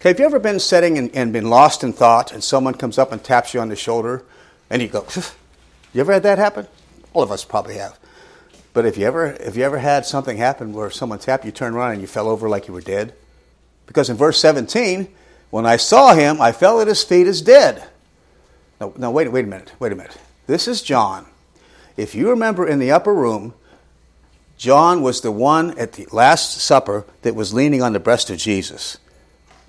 [0.00, 2.98] Okay, have you ever been sitting and, and been lost in thought, and someone comes
[2.98, 4.24] up and taps you on the shoulder,
[4.70, 5.06] and you go,
[5.92, 6.66] you ever had that happen?
[7.12, 7.98] All of us probably have.
[8.72, 11.74] But if you ever have you ever had something happen where someone tapped you, turned
[11.74, 13.14] around, and you fell over like you were dead?
[13.86, 15.08] Because in verse 17,
[15.50, 17.88] when I saw him, I fell at his feet as dead.
[18.80, 20.18] No, no, wait, wait a minute, wait a minute.
[20.46, 21.26] This is John.
[21.96, 23.54] If you remember in the upper room,
[24.58, 28.38] John was the one at the Last Supper that was leaning on the breast of
[28.38, 28.98] Jesus.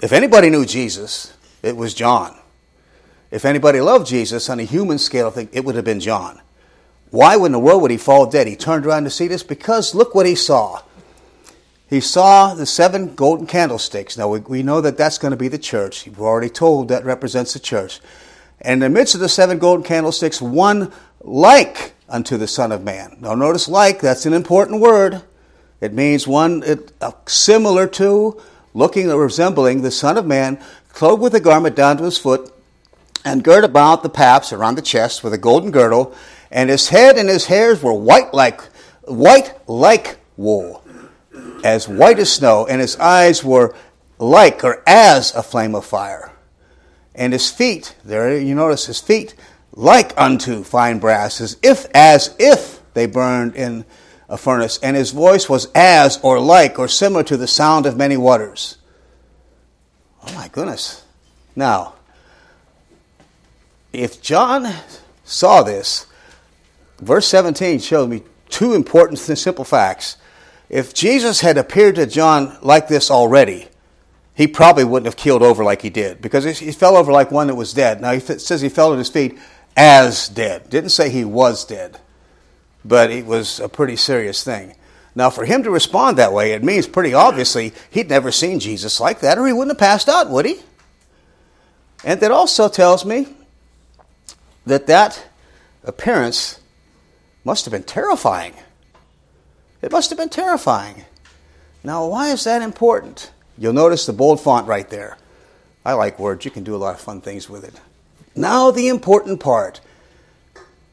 [0.02, 1.34] If anybody knew Jesus,
[1.64, 2.37] it was John.
[3.30, 6.42] If anybody loved Jesus on a human scale, I think it would have been John.
[7.10, 8.48] Why in the world would he fall dead?
[8.48, 10.82] He turned around to see this because look what he saw.
[11.90, 14.18] He saw the seven golden candlesticks.
[14.18, 16.06] Now we, we know that that's going to be the church.
[16.06, 18.02] We've already told that represents the church.
[18.62, 22.84] And in the midst of the seven golden candlesticks, one like unto the Son of
[22.84, 23.18] Man.
[23.20, 25.24] Now, notice like, that's an important word.
[25.80, 28.42] It means one it, uh, similar to,
[28.74, 30.60] looking or resembling the Son of Man,
[30.90, 32.52] clothed with a garment down to his foot,
[33.24, 36.16] and girt about the paps around the chest with a golden girdle,
[36.52, 38.62] and his head and his hairs were white like
[39.06, 40.84] white like wool,
[41.64, 43.76] as white as snow, and his eyes were
[44.20, 46.32] like or as a flame of fire.
[47.16, 49.34] And his feet, there you notice his feet
[49.74, 53.86] like unto fine brass, as if as if they burned in
[54.30, 57.96] a furnace, and his voice was as or like or similar to the sound of
[57.96, 58.78] many waters.
[60.28, 61.04] Oh my goodness.
[61.56, 61.94] Now,
[63.94, 64.74] if John
[65.24, 66.06] saw this,
[67.00, 70.18] verse 17 shows me two important simple facts.
[70.70, 73.68] If Jesus had appeared to John like this already,
[74.34, 77.48] he probably wouldn't have keeled over like he did because he fell over like one
[77.48, 78.02] that was dead.
[78.02, 79.38] Now, he says he fell at his feet
[79.76, 80.70] as dead.
[80.70, 82.00] Didn't say he was dead,
[82.84, 84.76] but it was a pretty serious thing.
[85.16, 89.00] Now, for him to respond that way, it means pretty obviously he'd never seen Jesus
[89.00, 90.60] like that, or he wouldn't have passed out, would he?
[92.04, 93.28] And that also tells me
[94.68, 95.28] that that
[95.84, 96.60] appearance
[97.44, 98.54] must have been terrifying.
[99.82, 101.06] It must have been terrifying.
[101.84, 103.32] Now, why is that important?
[103.58, 105.18] You'll notice the bold font right there.
[105.86, 106.44] I like words.
[106.44, 107.80] You can do a lot of fun things with it.
[108.36, 109.80] Now, the important part.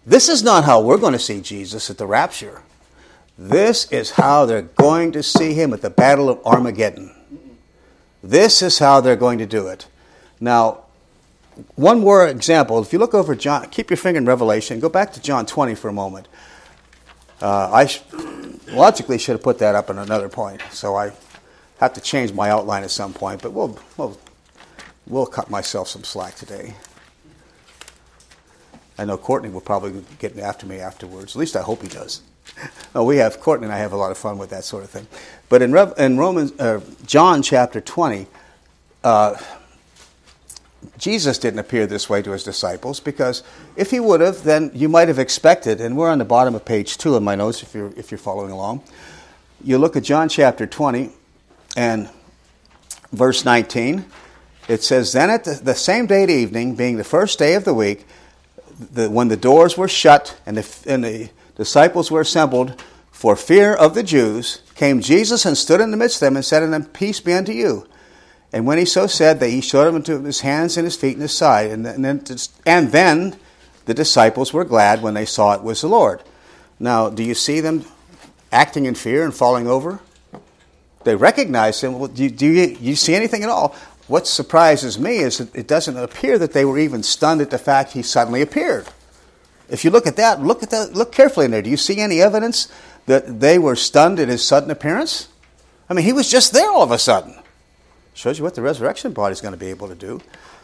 [0.06, 2.62] This is not how we're going to see Jesus at the rapture.
[3.36, 7.12] This is how they're going to see him at the Battle of Armageddon.
[8.22, 9.88] This is how they're going to do it.
[10.40, 10.83] Now,
[11.76, 12.80] one more example.
[12.82, 15.74] If you look over John, keep your finger in Revelation, go back to John 20
[15.74, 16.28] for a moment.
[17.40, 18.02] Uh, I sh-
[18.68, 21.12] logically should have put that up in another point, so I
[21.78, 24.18] have to change my outline at some point, but we'll, we'll,
[25.06, 26.74] we'll cut myself some slack today.
[28.96, 31.34] I know Courtney will probably get after me afterwards.
[31.34, 32.22] At least I hope he does.
[32.94, 34.90] no, we have Courtney and I have a lot of fun with that sort of
[34.90, 35.08] thing.
[35.48, 38.26] But in, Rev, in Romans, uh, John chapter twenty,
[39.02, 39.36] uh,
[40.98, 43.42] Jesus didn't appear this way to his disciples because
[43.76, 45.80] if he would have, then you might have expected.
[45.80, 48.18] And we're on the bottom of page two in my notes if you're if you're
[48.18, 48.82] following along.
[49.62, 51.10] You look at John chapter twenty,
[51.76, 52.08] and
[53.12, 54.04] verse nineteen.
[54.68, 57.64] It says, "Then at the, the same day at evening, being the first day of
[57.64, 58.06] the week."
[58.78, 63.74] the, when the doors were shut and the, and the disciples were assembled for fear
[63.74, 66.84] of the Jews, came Jesus and stood in the midst of them and said them,
[66.86, 67.86] Peace be unto you.
[68.54, 71.14] And when he so said, that he showed him into his hands and his feet
[71.14, 71.72] and his side.
[71.72, 72.24] And then,
[72.64, 73.36] and then
[73.86, 76.22] the disciples were glad when they saw it was the Lord.
[76.78, 77.84] Now, do you see them
[78.52, 79.98] acting in fear and falling over?
[81.02, 81.98] They recognize him.
[81.98, 83.74] Well, do, you, do you, you see anything at all?
[84.06, 87.58] What surprises me is that it doesn't appear that they were even stunned at the
[87.58, 88.86] fact he suddenly appeared.
[89.68, 91.62] If you look at that, look at that, look carefully in there.
[91.62, 92.68] Do you see any evidence
[93.06, 95.26] that they were stunned at his sudden appearance?
[95.90, 97.34] I mean, he was just there all of a sudden.
[98.14, 100.20] Shows you what the resurrection body is going to be able to do.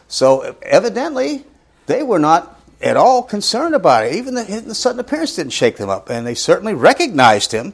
[0.07, 1.45] So evidently,
[1.85, 4.15] they were not at all concerned about it.
[4.15, 7.73] Even the, the sudden appearance didn't shake them up, and they certainly recognized him.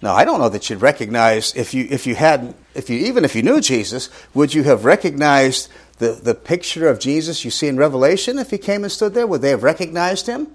[0.00, 3.24] Now, I don't know that you'd recognize if you if you had if you even
[3.24, 7.66] if you knew Jesus, would you have recognized the, the picture of Jesus you see
[7.66, 9.26] in Revelation if he came and stood there?
[9.26, 10.48] Would they have recognized him?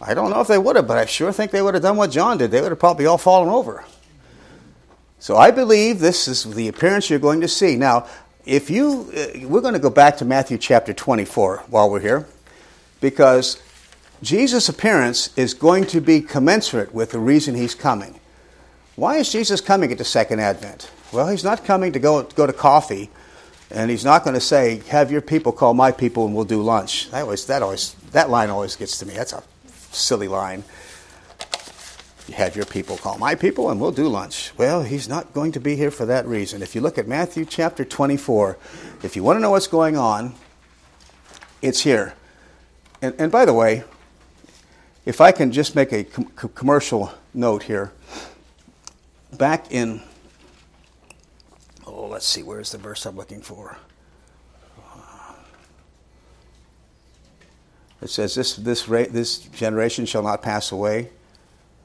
[0.00, 1.96] I don't know if they would have, but I sure think they would have done
[1.96, 2.50] what John did.
[2.50, 3.84] They would have probably all fallen over.
[5.24, 7.76] So I believe this is the appearance you're going to see.
[7.76, 8.06] Now,
[8.44, 12.26] if you, uh, we're going to go back to Matthew chapter 24 while we're here,
[13.00, 13.58] because
[14.20, 18.20] Jesus' appearance is going to be commensurate with the reason he's coming.
[18.96, 20.90] Why is Jesus coming at the second advent?
[21.10, 23.08] Well, he's not coming to go, go to coffee,
[23.70, 26.60] and he's not going to say, "Have your people call my people, and we'll do
[26.60, 29.14] lunch." That always, that always, that line always gets to me.
[29.14, 29.42] That's a
[29.90, 30.64] silly line.
[32.32, 34.52] Have your people call my people, and we'll do lunch.
[34.56, 36.62] Well, he's not going to be here for that reason.
[36.62, 38.56] If you look at Matthew chapter 24,
[39.02, 40.34] if you want to know what's going on,
[41.60, 42.14] it's here.
[43.02, 43.84] And, and by the way,
[45.04, 47.92] if I can just make a com- commercial note here,
[49.36, 50.00] back in,
[51.86, 53.76] oh, let's see, where's the verse I'm looking for?
[58.00, 61.08] It says, This, this, this generation shall not pass away.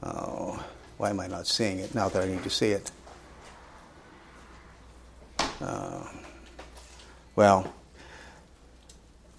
[0.02, 0.64] Oh,
[0.96, 2.90] why am I not seeing it now that I need to see it?
[5.60, 6.04] Uh,
[7.36, 7.72] well,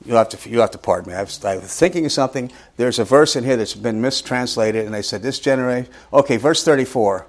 [0.06, 1.18] you'll have to you have to pardon me.
[1.18, 2.52] I was, I was, thinking of something.
[2.78, 5.92] There's a verse in here that's been mistranslated, and they said this generation.
[6.14, 7.26] Okay, verse 34.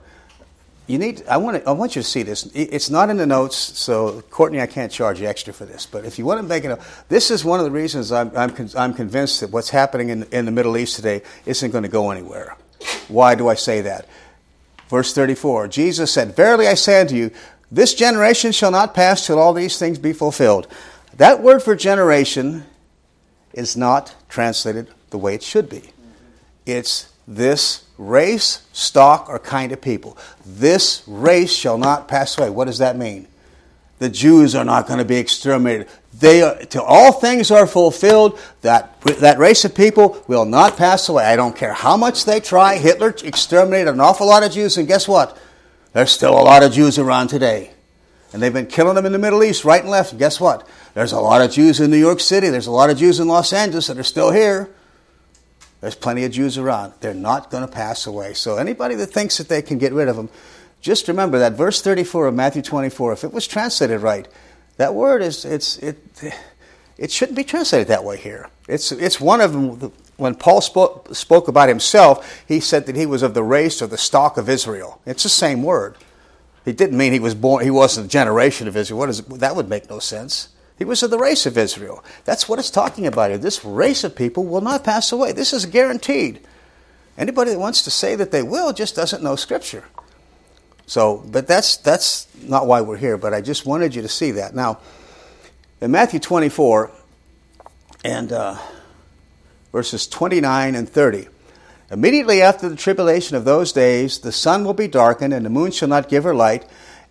[0.88, 1.24] You need.
[1.26, 2.44] I want to, I want you to see this.
[2.54, 5.86] It's not in the notes, so Courtney, I can't charge you extra for this.
[5.86, 8.54] But if you want to make it, this is one of the reasons I'm I'm,
[8.76, 12.10] I'm convinced that what's happening in in the Middle East today isn't going to go
[12.10, 12.56] anywhere.
[13.08, 14.06] Why do I say that?
[14.88, 17.30] Verse 34 Jesus said, Verily I say unto you,
[17.70, 20.68] this generation shall not pass till all these things be fulfilled.
[21.16, 22.64] That word for generation
[23.54, 25.90] is not translated the way it should be.
[26.66, 30.18] It's this race, stock, or kind of people.
[30.44, 32.50] This race shall not pass away.
[32.50, 33.28] What does that mean?
[33.98, 35.88] The Jews are not going to be exterminated.
[36.14, 41.08] They are, till all things are fulfilled, that, that race of people will not pass
[41.08, 41.24] away.
[41.24, 42.76] I don't care how much they try.
[42.76, 45.38] Hitler exterminated an awful lot of Jews, and guess what?
[45.92, 47.72] There's still a lot of Jews around today.
[48.32, 50.12] And they've been killing them in the Middle East, right and left.
[50.12, 50.66] And guess what?
[50.94, 52.48] There's a lot of Jews in New York City.
[52.48, 54.70] There's a lot of Jews in Los Angeles that are still here.
[55.80, 56.94] There's plenty of Jews around.
[57.00, 58.34] They're not going to pass away.
[58.34, 60.30] So anybody that thinks that they can get rid of them,
[60.80, 64.28] just remember that verse 34 of Matthew 24, if it was translated right,
[64.82, 65.96] that word is it's it
[66.98, 68.50] it shouldn't be translated that way here.
[68.66, 69.92] It's it's one of them.
[70.16, 73.86] When Paul spoke, spoke about himself, he said that he was of the race or
[73.86, 75.00] the stock of Israel.
[75.06, 75.96] It's the same word.
[76.64, 77.64] He didn't mean he was born.
[77.64, 78.98] He wasn't a generation of Israel.
[78.98, 79.54] What is that?
[79.56, 80.48] Would make no sense.
[80.76, 82.04] He was of the race of Israel.
[82.24, 83.38] That's what it's talking about here.
[83.38, 85.30] This race of people will not pass away.
[85.30, 86.40] This is guaranteed.
[87.16, 89.84] Anybody that wants to say that they will just doesn't know Scripture.
[90.86, 93.16] So, but that's that's not why we're here.
[93.16, 94.54] But I just wanted you to see that.
[94.54, 94.80] Now,
[95.80, 96.90] in Matthew 24
[98.04, 98.56] and uh,
[99.72, 101.28] verses 29 and 30.
[101.90, 105.70] Immediately after the tribulation of those days, the sun will be darkened, and the moon
[105.70, 106.64] shall not give her light,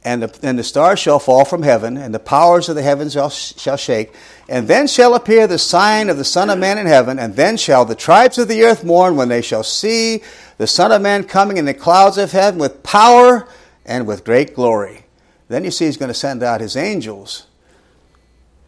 [0.04, 3.14] and the, and the stars shall fall from heaven, and the powers of the heavens
[3.14, 4.12] shall, shall shake.
[4.50, 7.58] And then shall appear the sign of the Son of Man in heaven, and then
[7.58, 10.24] shall the tribes of the earth mourn when they shall see
[10.58, 13.48] the Son of Man coming in the clouds of heaven with power
[13.92, 15.04] and with great glory.
[15.50, 17.46] Then you see he's going to send out his angels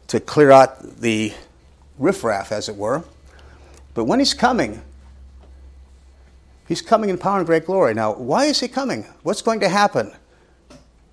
[0.08, 1.34] to clear out the
[1.98, 3.06] riffraff, as it were.
[3.94, 4.82] But when he's coming,
[6.68, 7.94] he's coming in power and great glory.
[7.94, 9.06] Now, why is he coming?
[9.24, 10.12] What's going to happen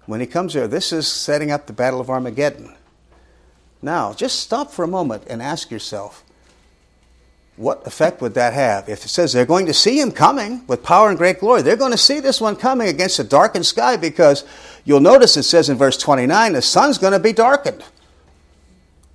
[0.07, 0.67] when he comes here?
[0.67, 2.75] This is setting up the Battle of Armageddon.
[3.81, 6.25] Now, just stop for a moment and ask yourself
[7.61, 8.89] what effect would that have?
[8.89, 11.77] If it says they're going to see him coming with power and great glory, they're
[11.77, 14.45] going to see this one coming against a darkened sky because
[14.87, 17.85] you'll notice it says in verse 29 the sun's going to be darkened.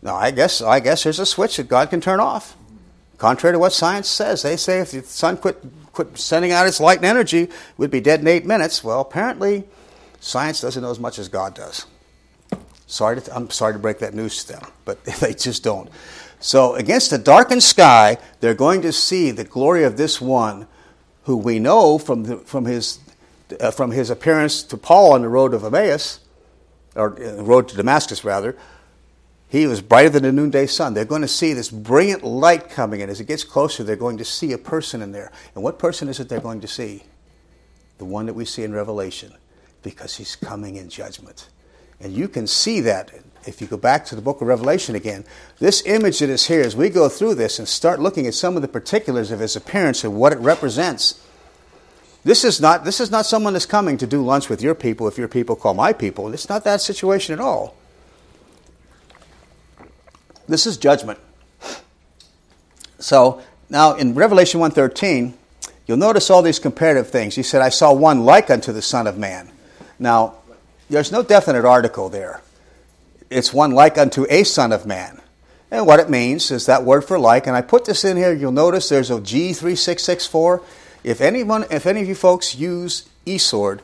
[0.03, 2.55] Now, I guess, I guess there's a switch that God can turn off.
[3.17, 5.57] Contrary to what science says, they say if the sun quit,
[5.91, 8.83] quit sending out its light and energy, we'd be dead in eight minutes.
[8.83, 9.63] Well, apparently,
[10.19, 11.87] science doesn't know as much as God does.
[12.85, 15.89] Sorry to, I'm sorry to break that news to them, but they just don't.
[16.45, 20.67] So, against a darkened sky, they're going to see the glory of this one
[21.23, 22.99] who we know from, the, from, his,
[23.59, 26.19] uh, from his appearance to Paul on the road of Emmaus,
[26.93, 28.55] or uh, the road to Damascus, rather.
[29.49, 30.93] He was brighter than the noonday sun.
[30.93, 33.09] They're going to see this brilliant light coming in.
[33.09, 35.31] As it gets closer, they're going to see a person in there.
[35.55, 37.05] And what person is it they're going to see?
[37.97, 39.33] The one that we see in Revelation,
[39.81, 41.49] because he's coming in judgment.
[41.99, 43.11] And you can see that
[43.45, 45.25] if you go back to the book of Revelation again.
[45.59, 48.55] This image that is here, as we go through this and start looking at some
[48.55, 51.21] of the particulars of his appearance and what it represents,
[52.23, 55.07] this is not, this is not someone that's coming to do lunch with your people
[55.07, 56.33] if your people call my people.
[56.33, 57.75] It's not that situation at all.
[60.47, 61.19] This is judgment.
[62.97, 65.33] So now in Revelation 1.13,
[65.85, 67.35] you'll notice all these comparative things.
[67.35, 69.51] He said, I saw one like unto the Son of Man.
[69.99, 70.35] Now,
[70.89, 72.41] there's no definite article there.
[73.29, 75.21] It's one like unto a Son of Man.
[75.71, 77.47] And what it means is that word for like.
[77.47, 78.33] And I put this in here.
[78.33, 80.63] You'll notice there's a G3664.
[81.03, 83.81] If anyone, if any of you folks use eSword,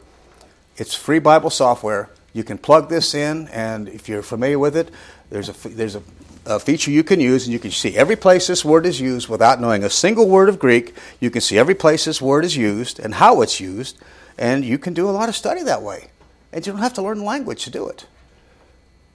[0.77, 2.09] it's free Bible software.
[2.33, 4.89] You can plug this in, and if you're familiar with it,
[5.29, 6.03] there's a there's a,
[6.45, 9.27] a feature you can use, and you can see every place this word is used
[9.27, 10.95] without knowing a single word of Greek.
[11.19, 13.97] You can see every place this word is used and how it's used,
[14.37, 16.07] and you can do a lot of study that way.
[16.53, 18.05] And you don't have to learn language to do it.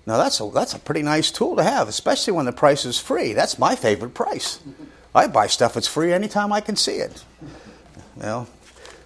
[0.06, 2.98] Now that's a, that's a pretty nice tool to have, especially when the price is
[2.98, 3.32] free.
[3.32, 4.60] That's my favorite price.
[5.14, 7.24] I buy stuff that's free anytime I can see it.
[8.16, 8.48] Well,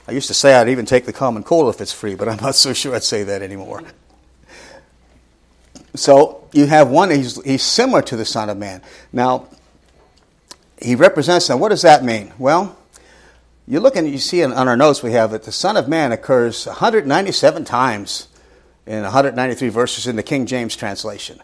[0.06, 2.38] I used to say I'd even take the common cold if it's free, but I'm
[2.38, 3.82] not so sure I'd say that anymore.
[5.94, 8.82] So you have one, he's, he's similar to the Son of Man.
[9.12, 9.48] Now,
[10.80, 12.32] he represents, now what does that mean?
[12.38, 12.76] Well,
[13.66, 16.12] you look and you see on our notes we have that the Son of Man
[16.12, 18.28] occurs 197 times
[18.90, 21.40] in 193 verses in the King James translation.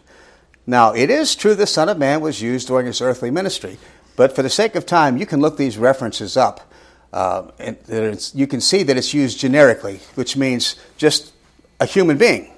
[0.65, 3.77] Now, it is true the Son of Man was used during his earthly ministry,
[4.17, 6.69] but for the sake of time, you can look these references up.
[7.13, 11.31] Uh, and you can see that it's used generically, which means just
[11.79, 12.51] a human being.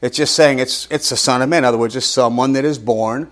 [0.00, 1.58] It's just saying it's, it's the Son of Man.
[1.58, 3.28] In other words, it's someone that is born.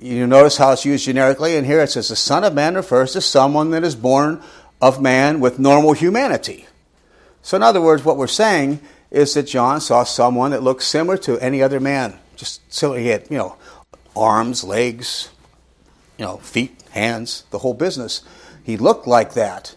[0.00, 3.14] You notice how it's used generically, and here it says the Son of Man refers
[3.14, 4.40] to someone that is born
[4.80, 6.66] of man with normal humanity.
[7.42, 8.80] So, in other words, what we're saying
[9.10, 12.18] is that John saw someone that looked similar to any other man.
[12.36, 13.56] Just so he had, you know,
[14.14, 15.30] arms, legs,
[16.18, 18.22] you know, feet, hands, the whole business.
[18.62, 19.76] He looked like that.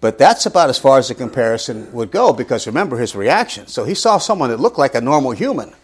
[0.00, 3.66] But that's about as far as the comparison would go because remember his reaction.
[3.66, 5.74] So he saw someone that looked like a normal human.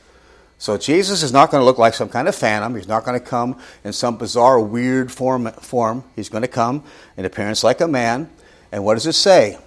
[0.58, 2.74] So Jesus is not going to look like some kind of phantom.
[2.74, 5.52] He's not going to come in some bizarre, weird form.
[5.52, 6.02] form.
[6.14, 6.82] He's going to come
[7.18, 8.30] in appearance like a man.
[8.72, 9.58] And what does it say?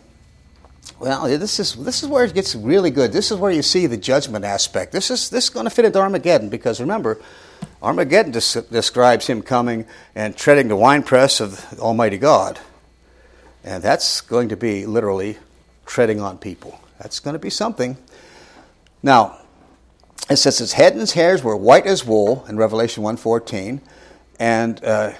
[1.00, 3.14] Well, this is this is where it gets really good.
[3.14, 4.92] This is where you see the judgment aspect.
[4.92, 7.22] This is this is going to fit into Armageddon because remember,
[7.82, 12.60] Armageddon des- describes him coming and treading the winepress of Almighty God,
[13.64, 15.38] and that's going to be literally
[15.86, 16.78] treading on people.
[17.00, 17.96] That's going to be something.
[19.02, 19.38] Now,
[20.30, 23.80] it says his head and his hairs were white as wool in Revelation 1.14,
[24.38, 25.14] and uh,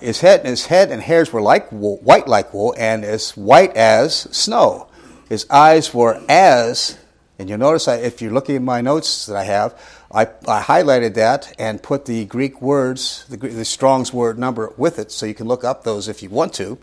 [0.00, 3.76] his head, his head and hairs were like wool, white like wool, and as white
[3.76, 4.88] as snow.
[5.32, 6.98] His eyes were as,
[7.38, 9.72] and you'll notice I, if you're looking at my notes that I have,
[10.12, 14.98] I, I highlighted that and put the Greek words, the, the Strong's word number with
[14.98, 16.76] it, so you can look up those if you want to,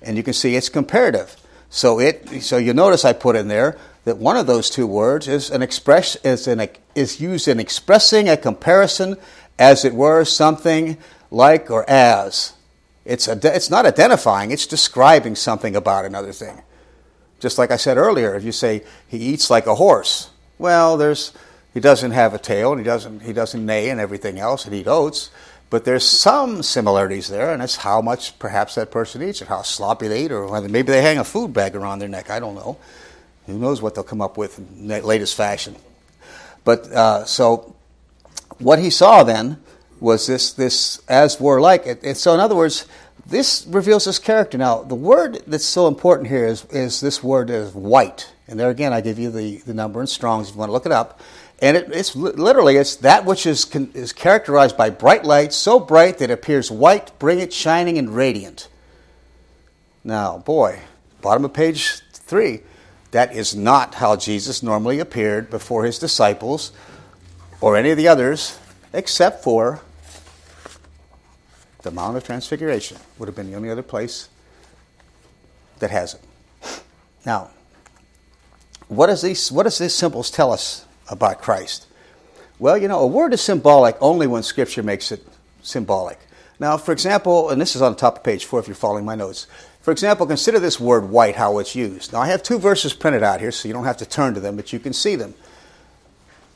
[0.00, 1.36] and you can see it's comparative.
[1.68, 5.28] So it, so you'll notice I put in there that one of those two words
[5.28, 9.18] is an express is an is used in expressing a comparison,
[9.58, 10.96] as it were, something
[11.30, 12.54] like or as.
[13.04, 16.62] It's, it's not identifying, it's describing something about another thing.
[17.42, 21.32] Just like I said earlier, if you say he eats like a horse, well, there's,
[21.74, 24.72] he doesn't have a tail and he doesn't, he doesn't neigh and everything else and
[24.72, 25.30] eat oats,
[25.68, 29.62] but there's some similarities there, and it's how much perhaps that person eats and how
[29.62, 32.30] sloppy they eat, or whether maybe they hang a food bag around their neck.
[32.30, 32.76] I don't know.
[33.46, 35.74] Who knows what they'll come up with in the latest fashion.
[36.62, 37.74] But uh, so
[38.58, 39.60] what he saw then
[39.98, 41.86] was this this as were like.
[41.86, 42.86] It, so in other words,
[43.24, 44.58] this reveals his character.
[44.58, 48.32] Now, the word that's so important here is, is this word is white.
[48.48, 50.72] And there again, I give you the, the number in Strong's if you want to
[50.72, 51.20] look it up.
[51.60, 53.64] And it, it's literally it's that which is,
[53.94, 58.68] is characterized by bright light, so bright that it appears white, brilliant, shining, and radiant.
[60.02, 60.80] Now, boy,
[61.20, 62.62] bottom of page three,
[63.12, 66.72] that is not how Jesus normally appeared before his disciples
[67.60, 68.58] or any of the others,
[68.92, 69.80] except for
[71.82, 74.28] The Mount of Transfiguration would have been the only other place
[75.78, 76.20] that has it.
[77.26, 77.50] Now,
[78.88, 81.86] what does these what does these symbols tell us about Christ?
[82.58, 85.26] Well, you know, a word is symbolic only when Scripture makes it
[85.62, 86.18] symbolic.
[86.60, 89.04] Now, for example, and this is on the top of page four if you're following
[89.04, 89.48] my notes.
[89.80, 92.12] For example, consider this word white, how it's used.
[92.12, 94.40] Now, I have two verses printed out here, so you don't have to turn to
[94.40, 95.34] them, but you can see them.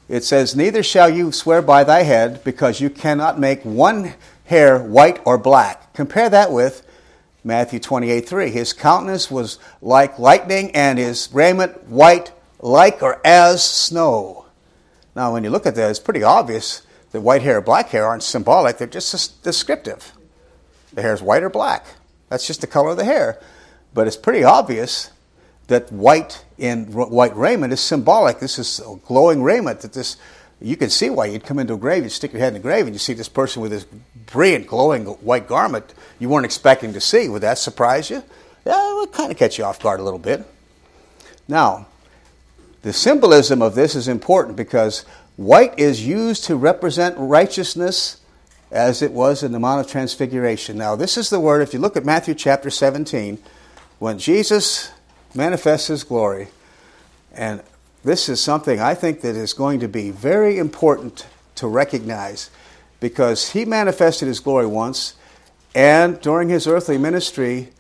[0.09, 4.15] It says, Neither shall you swear by thy head, because you cannot make one
[4.47, 5.93] hair white or black.
[5.95, 6.87] Compare that with
[7.45, 8.51] Matthew 28 3.
[8.51, 14.47] His countenance was like lightning, and his raiment white like or as snow.
[15.15, 16.83] Now, when you look at that, it's pretty obvious
[17.13, 20.13] that white hair or black hair aren't symbolic, they're just descriptive.
[20.93, 21.87] The hair is white or black.
[22.29, 23.41] That's just the color of the hair.
[23.95, 25.11] But it's pretty obvious
[25.69, 28.39] that white in white raiment is symbolic.
[28.39, 30.17] This is glowing raiment that this
[30.61, 32.61] you can see why you'd come into a grave, you stick your head in the
[32.61, 33.87] grave, and you see this person with this
[34.27, 37.29] brilliant, glowing white garment you weren't expecting to see.
[37.29, 38.23] Would that surprise you?
[38.65, 40.45] Yeah, it would kind of catch you off guard a little bit.
[41.47, 41.87] Now,
[42.83, 45.05] the symbolism of this is important because
[45.37, 48.21] white is used to represent righteousness
[48.71, 50.77] as it was in the Mount of Transfiguration.
[50.77, 53.39] Now, this is the word, if you look at Matthew chapter 17,
[53.99, 54.91] when Jesus
[55.35, 56.49] manifests his glory,
[57.33, 57.63] and
[58.07, 61.27] this is something I think that is going to be very important
[61.57, 62.51] to recognize
[63.01, 65.15] because he manifested his glory once,
[65.75, 67.71] and during his earthly ministry,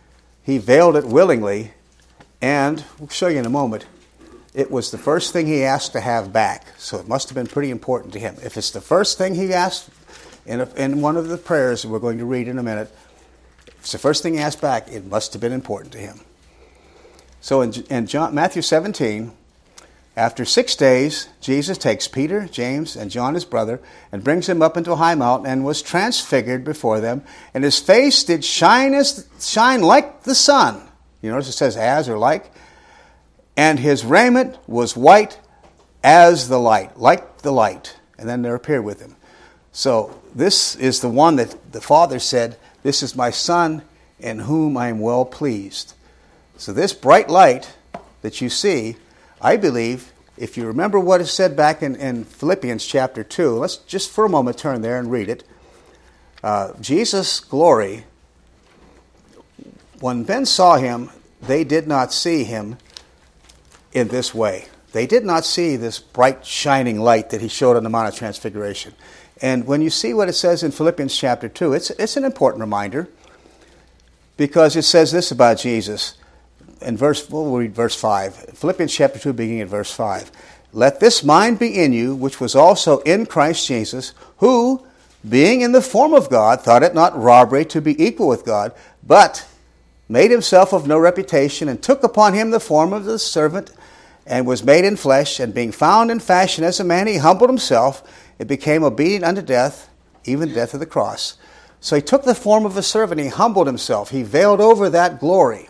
[0.42, 1.70] he veiled it willingly,
[2.42, 3.86] and we'll show you in a moment.
[4.52, 7.46] It was the first thing he asked to have back, so it must have been
[7.46, 8.34] pretty important to him.
[8.42, 9.90] If it's the first thing he asked
[10.44, 12.92] in, a, in one of the prayers we're going to read in a minute,
[13.68, 16.20] if it's the first thing he asked back, it must have been important to him.
[17.40, 19.30] So in, in John, Matthew 17,
[20.16, 24.76] after six days, Jesus takes Peter, James, and John his brother, and brings them up
[24.76, 29.28] into a high mountain, and was transfigured before them, and his face did shine as
[29.38, 30.88] shine like the sun.
[31.20, 32.50] You notice it says as or like,
[33.56, 35.38] and his raiment was white
[36.02, 37.96] as the light, like the light.
[38.18, 39.16] And then there appeared with him.
[39.72, 43.82] So this is the one that the Father said, "This is my Son,
[44.18, 45.92] in whom I am well pleased."
[46.56, 47.68] So this bright light
[48.22, 48.96] that you see
[49.46, 53.76] I believe, if you remember what is said back in, in Philippians chapter 2, let's
[53.76, 55.44] just for a moment turn there and read it.
[56.42, 58.06] Uh, Jesus' glory,
[60.00, 62.78] when men saw him, they did not see him
[63.92, 64.64] in this way.
[64.90, 68.16] They did not see this bright, shining light that he showed on the Mount of
[68.16, 68.94] Transfiguration.
[69.40, 72.62] And when you see what it says in Philippians chapter 2, it's, it's an important
[72.62, 73.08] reminder
[74.36, 76.16] because it says this about Jesus
[76.82, 78.34] in verse, we'll read verse 5.
[78.34, 80.30] Philippians chapter 2, beginning at verse 5.
[80.72, 84.84] Let this mind be in you, which was also in Christ Jesus, who,
[85.26, 88.72] being in the form of God, thought it not robbery to be equal with God,
[89.02, 89.46] but
[90.08, 93.70] made himself of no reputation, and took upon him the form of the servant,
[94.26, 97.50] and was made in flesh, and being found in fashion as a man, he humbled
[97.50, 98.02] himself,
[98.38, 99.88] and became obedient unto death,
[100.24, 101.38] even death of the cross.
[101.80, 105.20] So he took the form of a servant, he humbled himself, he veiled over that
[105.20, 105.68] glory.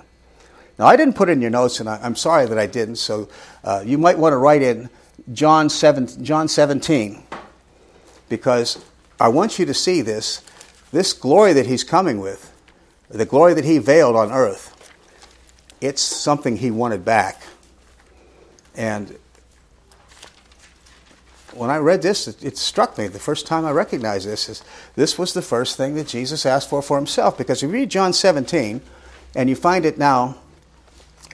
[0.79, 3.29] Now, I didn't put in your notes, and I, am sorry that I didn't, so
[3.64, 4.91] uh, you might want to write in
[5.33, 7.22] John, 7, John 17,
[8.29, 8.85] because
[9.18, 10.43] I want you to see this,
[10.93, 12.53] this glory that he's coming with,
[13.09, 14.72] the glory that he veiled on earth.
[15.81, 17.43] It's something he wanted back.
[18.74, 19.18] And
[21.55, 24.62] when I read this, it, it, struck me the first time I recognized this is
[24.95, 27.39] this was the first thing that Jesus asked for for himself.
[27.39, 28.83] Because you read John 17,
[29.35, 30.37] and you find it now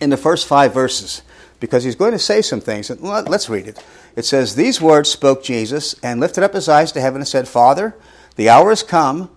[0.03, 1.23] in the first five verses
[1.61, 2.91] because he's going to say some things.
[2.91, 3.83] Let's read it.
[4.17, 7.47] It says, These words spoke Jesus and lifted up his eyes to heaven and said,
[7.49, 7.95] Father,
[8.37, 9.31] the hour has come.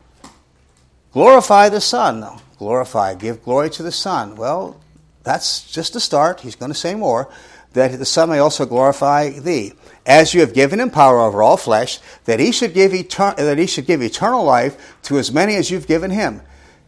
[1.12, 2.26] Glorify the Son.
[2.58, 4.36] Glorify, give glory to the Son.
[4.36, 4.82] Well,
[5.24, 6.42] that's just a start.
[6.42, 7.30] He's going to say more.
[7.74, 9.74] That the Son may also glorify thee,
[10.06, 13.58] as you have given him power over all flesh, that he should give, etern- that
[13.58, 16.42] he should give eternal life to as many as you've given him.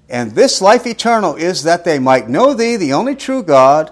[0.10, 3.92] And this life eternal is that they might know thee, the only true God,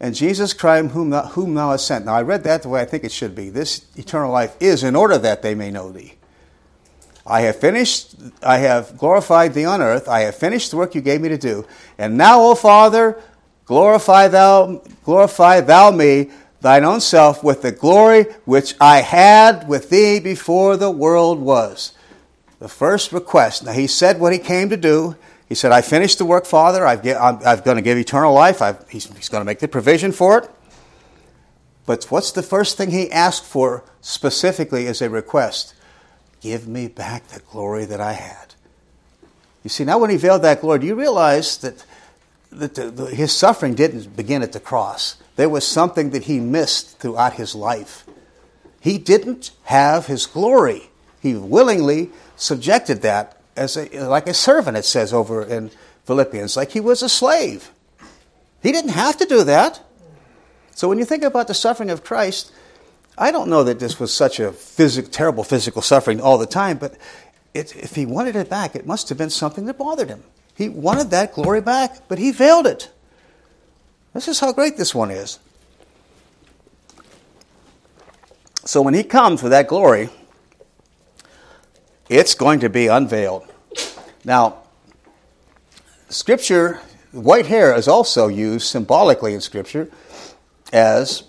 [0.00, 2.04] and Jesus Christ, whom thou, whom thou hast sent.
[2.04, 3.50] Now, I read that the way I think it should be.
[3.50, 6.14] This eternal life is in order that they may know thee.
[7.24, 10.08] I have finished, I have glorified thee on earth.
[10.08, 11.64] I have finished the work you gave me to do.
[11.98, 13.20] And now, O Father,
[13.64, 19.88] glorify thou, glorify thou me, thine own self, with the glory which I had with
[19.90, 21.92] thee before the world was.
[22.58, 23.64] The first request.
[23.64, 25.16] Now, he said what he came to do.
[25.52, 26.86] He said, I finished the work, Father.
[26.86, 27.00] I'm,
[27.44, 28.62] I'm going to give eternal life.
[28.62, 30.50] I've, he's, he's going to make the provision for it.
[31.84, 35.74] But what's the first thing he asked for specifically as a request?
[36.40, 38.54] Give me back the glory that I had.
[39.62, 41.84] You see, now when he veiled that glory, do you realize that,
[42.50, 45.16] that the, the, his suffering didn't begin at the cross?
[45.36, 48.06] There was something that he missed throughout his life.
[48.80, 50.88] He didn't have his glory.
[51.20, 55.70] He willingly subjected that as a, like a servant, it says over in
[56.04, 57.70] Philippians, like he was a slave.
[58.62, 59.80] He didn't have to do that.
[60.74, 62.52] So when you think about the suffering of Christ,
[63.18, 66.78] I don't know that this was such a phys- terrible physical suffering all the time,
[66.78, 66.96] but
[67.52, 70.22] it, if he wanted it back, it must have been something that bothered him.
[70.56, 72.90] He wanted that glory back, but he veiled it.
[74.14, 75.38] This is how great this one is.
[78.64, 80.08] So when he comes with that glory,
[82.12, 83.46] it's going to be unveiled.
[84.24, 84.58] Now,
[86.10, 89.90] Scripture, white hair is also used symbolically in Scripture
[90.72, 91.24] as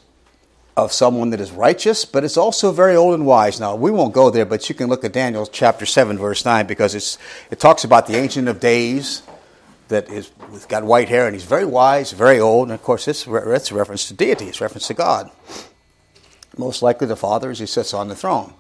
[0.76, 3.60] of someone that is righteous, but it's also very old and wise.
[3.60, 6.66] Now, we won't go there, but you can look at Daniel chapter 7, verse 9,
[6.66, 7.18] because it's,
[7.50, 9.22] it talks about the Ancient of Days
[9.88, 13.08] that is with got white hair, and he's very wise, very old, and of course,
[13.08, 15.30] it's, it's a reference to deity, it's a reference to God.
[16.58, 18.54] Most likely the Father as he sits on the throne.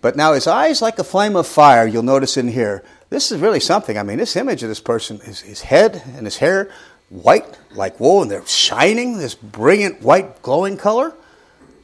[0.00, 2.84] But now his eyes like a flame of fire, you'll notice in here.
[3.10, 3.98] This is really something.
[3.98, 6.70] I mean, this image of this person, his, his head and his hair,
[7.08, 11.14] white like wool, and they're shining, this brilliant white glowing color.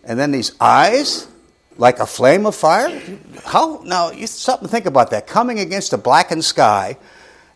[0.05, 1.27] And then these eyes
[1.77, 3.01] like a flame of fire.
[3.45, 5.27] How now you stop and think about that.
[5.27, 6.97] Coming against a blackened sky,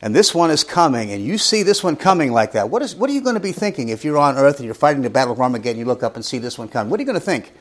[0.00, 2.70] and this one is coming, and you see this one coming like that.
[2.70, 4.74] What is what are you going to be thinking if you're on Earth and you're
[4.74, 5.78] fighting the battle of Armageddon?
[5.78, 6.90] You look up and see this one coming.
[6.90, 7.52] What are you going to think?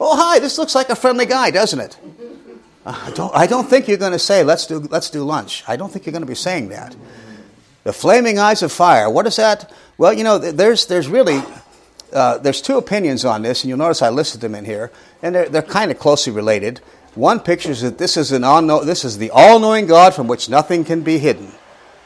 [0.00, 0.38] Oh, hi!
[0.38, 1.96] This looks like a friendly guy, doesn't it?
[2.86, 5.64] I don't, I don't think you're going to say, let's do, let's do lunch.
[5.66, 6.94] I don't think you're going to be saying that.
[7.84, 9.72] The flaming eyes of fire, what is that?
[9.96, 11.42] Well, you know, there's, there's really
[12.14, 15.34] uh, there's two opinions on this, and you'll notice I listed them in here, and
[15.34, 16.78] they're, they're kind of closely related.
[17.16, 20.48] One pictures that this is, an unknown, this is the all knowing God from which
[20.48, 21.52] nothing can be hidden.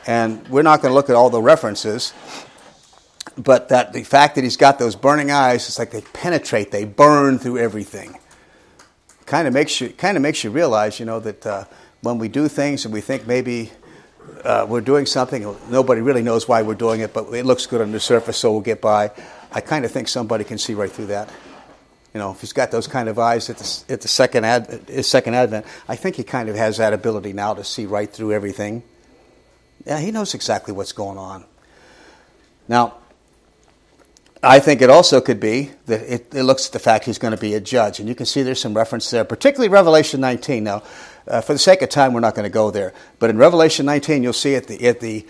[0.07, 2.15] And we're not going to look at all the references,
[3.37, 6.85] but that the fact that he's got those burning eyes, it's like they penetrate, they
[6.85, 8.19] burn through everything.
[9.27, 11.65] Kind of makes you, kind of makes you realize, you know, that uh,
[12.03, 13.71] when we do things and we think maybe
[14.45, 17.81] uh, we're doing something, nobody really knows why we're doing it, but it looks good
[17.81, 19.11] on the surface, so we'll get by.
[19.53, 21.31] I kind of think somebody can see right through that.
[22.15, 24.85] You know, if he's got those kind of eyes at the, at the second, ad,
[24.89, 28.11] his second advent, I think he kind of has that ability now to see right
[28.11, 28.83] through everything.
[29.85, 31.45] Yeah, he knows exactly what's going on.
[32.67, 32.95] Now,
[34.43, 37.35] I think it also could be that it, it, looks at the fact he's going
[37.35, 37.99] to be a judge.
[37.99, 40.63] And you can see there's some reference there, particularly Revelation 19.
[40.63, 40.85] Now,
[41.27, 42.95] uh, for the sake of time, we're not going to go there.
[43.19, 45.27] But in Revelation 19, you'll see at the, at the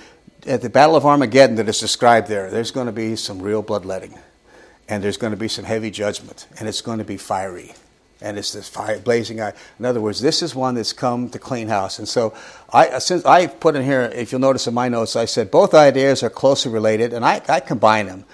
[0.47, 3.63] at the Battle of Armageddon that is described there, there's going to be some real
[3.63, 4.19] bloodletting.
[4.89, 6.47] And there's going to be some heavy judgment.
[6.59, 7.75] And it's going to be fiery.
[8.21, 9.53] And it's this fire, blazing eye.
[9.79, 11.99] In other words, this is one that's come to clean house.
[11.99, 12.35] And so,
[12.73, 15.75] I, since I put in here, if you'll notice in my notes, I said both
[15.75, 18.25] ideas are closely related, and I, I combine them,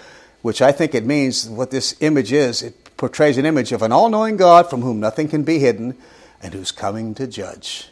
[0.44, 2.62] which I think it means what this image is.
[2.62, 5.96] It portrays an image of an all knowing God from whom nothing can be hidden
[6.42, 7.88] and who's coming to judge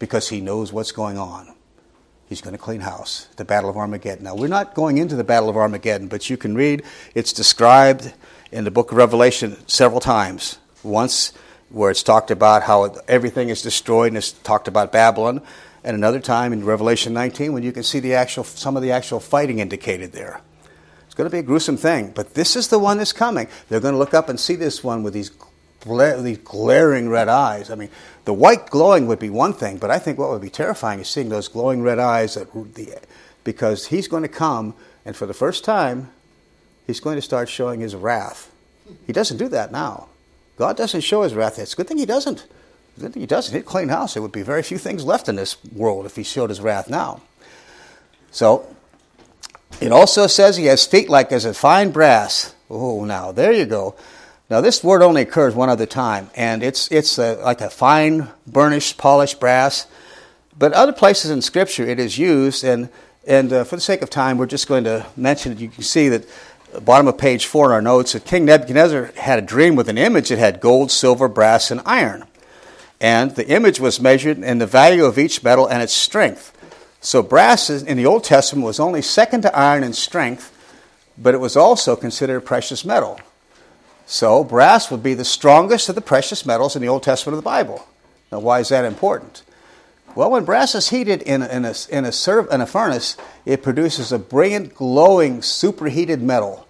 [0.00, 1.54] because he knows what's going on.
[2.28, 4.24] He's going to clean house, the Battle of Armageddon.
[4.24, 6.82] Now, we're not going into the Battle of Armageddon, but you can read,
[7.14, 8.12] it's described
[8.50, 10.58] in the book of Revelation several times.
[10.82, 11.32] Once,
[11.68, 15.40] where it's talked about how everything is destroyed, and it's talked about Babylon,
[15.84, 18.90] and another time in Revelation 19 when you can see the actual, some of the
[18.90, 20.40] actual fighting indicated there.
[21.14, 23.46] It's going to be a gruesome thing, but this is the one that's coming.
[23.68, 25.30] They're going to look up and see this one with these
[25.86, 27.70] these glaring red eyes.
[27.70, 27.90] I mean,
[28.24, 31.08] the white glowing would be one thing, but I think what would be terrifying is
[31.08, 32.98] seeing those glowing red eyes that the,
[33.44, 36.10] because he's going to come, and for the first time,
[36.84, 38.52] he's going to start showing his wrath.
[39.06, 40.08] He doesn't do that now.
[40.56, 41.60] God doesn't show his wrath.
[41.60, 42.44] It's a good thing he doesn't.
[42.98, 43.54] Good thing he doesn't.
[43.54, 44.14] He'd clean house.
[44.14, 46.90] There would be very few things left in this world if he showed his wrath
[46.90, 47.20] now.
[48.32, 48.66] So,
[49.80, 52.54] it also says he has feet like as a fine brass.
[52.70, 53.94] Oh, now there you go.
[54.50, 58.28] Now, this word only occurs one other time, and it's, it's a, like a fine,
[58.46, 59.86] burnished, polished brass.
[60.56, 62.90] But other places in Scripture it is used, and,
[63.26, 65.58] and uh, for the sake of time, we're just going to mention it.
[65.58, 66.28] You can see that
[66.82, 69.96] bottom of page four in our notes that King Nebuchadnezzar had a dream with an
[69.96, 72.24] image that had gold, silver, brass, and iron.
[73.00, 76.53] And the image was measured in the value of each metal and its strength.
[77.04, 80.50] So, brass in the Old Testament was only second to iron in strength,
[81.18, 83.20] but it was also considered a precious metal.
[84.06, 87.44] So, brass would be the strongest of the precious metals in the Old Testament of
[87.44, 87.86] the Bible.
[88.32, 89.42] Now, why is that important?
[90.14, 93.18] Well, when brass is heated in a, in a, in a, serv- in a furnace,
[93.44, 96.66] it produces a brilliant, glowing, superheated metal.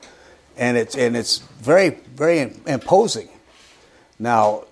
[0.57, 3.29] And it's, and it's very, very imposing.
[4.19, 4.65] Now,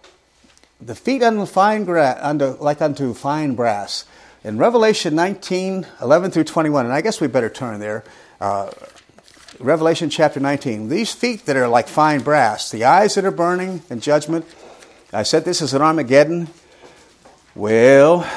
[0.80, 2.18] the feet unto fine gra-
[2.60, 4.06] like unto fine brass.
[4.44, 8.02] In Revelation 19, 11 through 21, and I guess we better turn there.
[8.40, 8.72] Uh,
[9.60, 10.88] Revelation chapter 19.
[10.88, 14.44] These feet that are like fine brass, the eyes that are burning in judgment.
[15.12, 16.48] I said this is an Armageddon.
[17.54, 18.28] Well,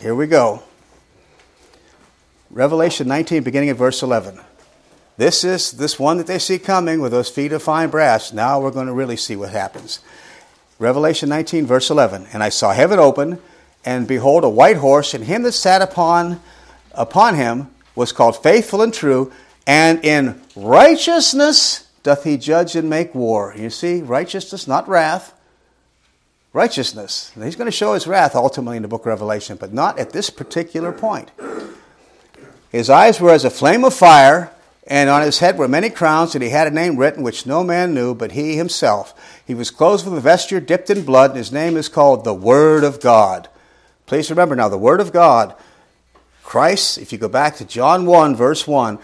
[0.00, 0.62] here we go.
[2.48, 4.40] Revelation 19, beginning at verse 11.
[5.18, 8.32] This is this one that they see coming with those feet of fine brass.
[8.32, 10.00] Now we're going to really see what happens.
[10.78, 12.28] Revelation 19, verse 11.
[12.32, 13.38] And I saw heaven open,
[13.86, 16.40] and behold, a white horse, and him that sat upon,
[16.92, 19.32] upon him was called faithful and true,
[19.66, 23.54] and in righteousness doth he judge and make war.
[23.56, 25.32] You see, righteousness, not wrath.
[26.52, 27.32] Righteousness.
[27.34, 30.10] He's going to show his wrath ultimately in the book of Revelation, but not at
[30.10, 31.30] this particular point.
[32.72, 34.50] His eyes were as a flame of fire,
[34.86, 37.62] and on his head were many crowns, and he had a name written which no
[37.62, 39.40] man knew but he himself.
[39.46, 42.34] He was clothed with a vesture dipped in blood, and his name is called the
[42.34, 43.48] Word of God.
[44.06, 45.54] Please remember now, the Word of God,
[46.44, 49.00] Christ, if you go back to John 1, verse 1,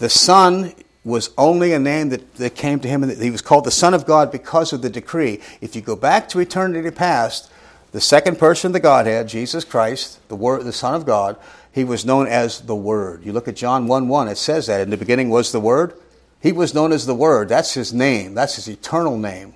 [0.00, 3.64] the Son was only a name that, that came to him, and he was called
[3.64, 5.40] the Son of God because of the decree.
[5.60, 7.50] If you go back to eternity past,
[7.92, 11.36] the second person of the Godhead, Jesus Christ, the Word, the Son of God,
[11.72, 13.24] he was known as the Word.
[13.24, 14.80] You look at John 1 1, it says that.
[14.80, 15.94] In the beginning was the Word.
[16.42, 17.48] He was known as the Word.
[17.48, 18.34] That's his name.
[18.34, 19.54] That's his eternal name.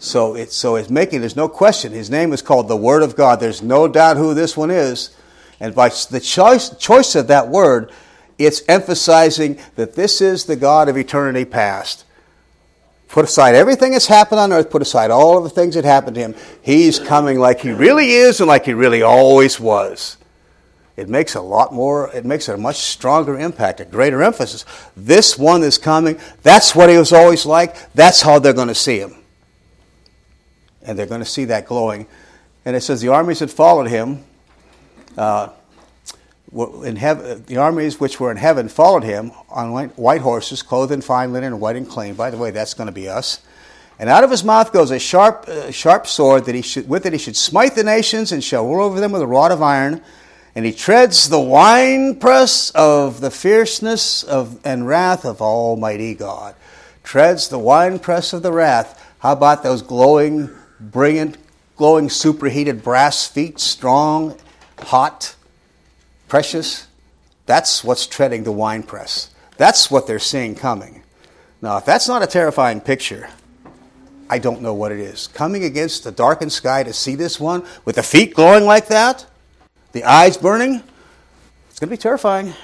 [0.00, 1.92] So it's so it's making there's no question.
[1.92, 3.38] His name is called the Word of God.
[3.38, 5.14] There's no doubt who this one is.
[5.60, 7.92] And by the choice choice of that word,
[8.38, 12.06] it's emphasizing that this is the God of eternity past.
[13.08, 16.14] Put aside everything that's happened on earth, put aside all of the things that happened
[16.14, 16.34] to him.
[16.62, 20.16] He's coming like he really is and like he really always was.
[20.96, 24.64] It makes a lot more, it makes a much stronger impact, a greater emphasis.
[24.96, 28.74] This one is coming, that's what he was always like, that's how they're going to
[28.74, 29.19] see him.
[30.82, 32.06] And they're going to see that glowing.
[32.64, 34.24] And it says the armies had followed him.
[35.16, 35.50] Uh,
[36.52, 36.94] in
[37.46, 41.60] the armies which were in heaven followed him on white horses, clothed in fine linen
[41.60, 42.14] white and clean.
[42.14, 43.40] By the way, that's going to be us.
[44.00, 47.04] And out of his mouth goes a sharp, uh, sharp sword that he should, with
[47.06, 49.62] it he should smite the nations and shall rule over them with a rod of
[49.62, 50.00] iron.
[50.54, 56.56] And he treads the winepress of the fierceness of, and wrath of Almighty God.
[57.04, 59.00] Treads the winepress of the wrath.
[59.20, 60.50] How about those glowing,
[60.80, 61.36] brilliant,
[61.76, 64.36] glowing, superheated brass feet, strong,
[64.78, 65.34] hot?
[66.30, 66.86] precious,
[67.44, 69.30] that's what's treading the winepress.
[69.58, 71.02] That's what they're seeing coming.
[71.60, 73.28] Now, if that's not a terrifying picture,
[74.30, 75.26] I don't know what it is.
[75.26, 79.26] Coming against the darkened sky to see this one with the feet glowing like that,
[79.92, 80.82] the eyes burning,
[81.68, 82.54] it's going to be terrifying.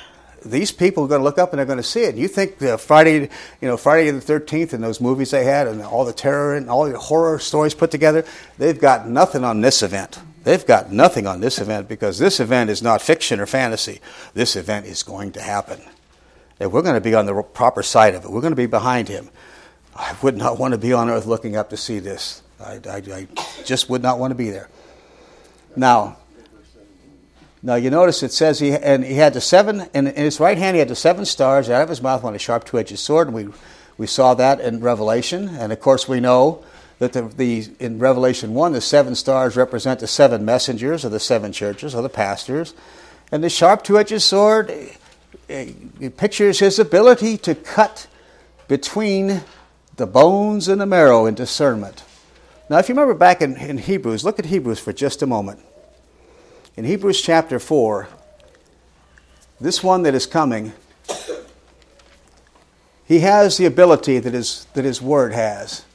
[0.50, 2.14] These people are going to look up and they're going to see it.
[2.14, 3.28] You think the Friday,
[3.60, 6.70] you know, Friday the Thirteenth and those movies they had and all the terror and
[6.70, 8.24] all the horror stories put together,
[8.58, 10.18] they've got nothing on this event.
[10.44, 14.00] They've got nothing on this event because this event is not fiction or fantasy.
[14.32, 15.80] This event is going to happen.
[16.60, 18.30] And we're going to be on the proper side of it.
[18.30, 19.28] We're going to be behind him.
[19.94, 22.42] I would not want to be on earth looking up to see this.
[22.60, 23.28] I, I, I
[23.64, 24.68] just would not want to be there.
[25.74, 26.18] Now,
[27.66, 30.56] now you notice it says he and he had the seven in, in his right
[30.56, 33.26] hand he had the seven stars out of his mouth went a sharp two-edged sword,
[33.26, 33.48] and we
[33.98, 36.62] we saw that in Revelation, and of course we know
[36.98, 41.20] that the, the, in Revelation 1, the seven stars represent the seven messengers of the
[41.20, 42.72] seven churches, or the pastors.
[43.30, 44.72] And the sharp two edged sword
[45.48, 48.06] it pictures his ability to cut
[48.68, 49.42] between
[49.96, 52.04] the bones and the marrow in discernment.
[52.68, 55.60] Now, if you remember back in, in Hebrews, look at Hebrews for just a moment.
[56.76, 58.06] In Hebrews chapter 4,
[59.58, 60.74] this one that is coming,
[63.06, 65.86] he has the ability that his, that his word has.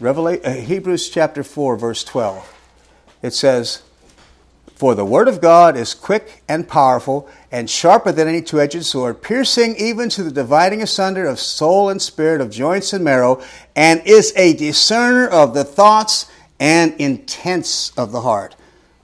[0.00, 2.54] Revelation, uh, Hebrews chapter 4, verse 12.
[3.22, 3.82] It says,
[4.74, 8.84] For the word of God is quick and powerful and sharper than any two edged
[8.84, 13.40] sword, piercing even to the dividing asunder of soul and spirit, of joints and marrow,
[13.76, 16.26] and is a discerner of the thoughts
[16.60, 18.56] and intents of the heart.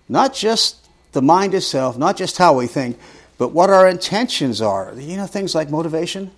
[0.08, 2.98] Not just the mind itself, not just how we think,
[3.38, 4.92] but what our intentions are.
[4.96, 6.30] You know, things like motivation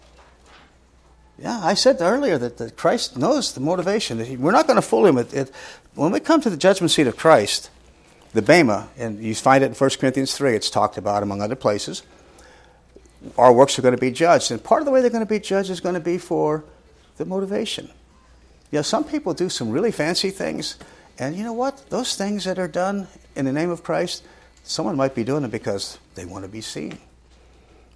[1.38, 4.24] yeah, I said earlier that, that Christ knows the motivation.
[4.24, 5.18] He, we're not going to fool him.
[5.18, 5.50] It, it,
[5.94, 7.70] when we come to the judgment seat of Christ,
[8.32, 11.54] the Bema, and you find it in 1 Corinthians 3, it's talked about among other
[11.54, 12.02] places,
[13.36, 14.50] our works are going to be judged.
[14.50, 16.64] And part of the way they're going to be judged is going to be for
[17.18, 17.86] the motivation.
[18.70, 20.76] You know, some people do some really fancy things,
[21.18, 21.88] and you know what?
[21.90, 24.24] Those things that are done in the name of Christ,
[24.64, 26.98] someone might be doing it because they want to be seen.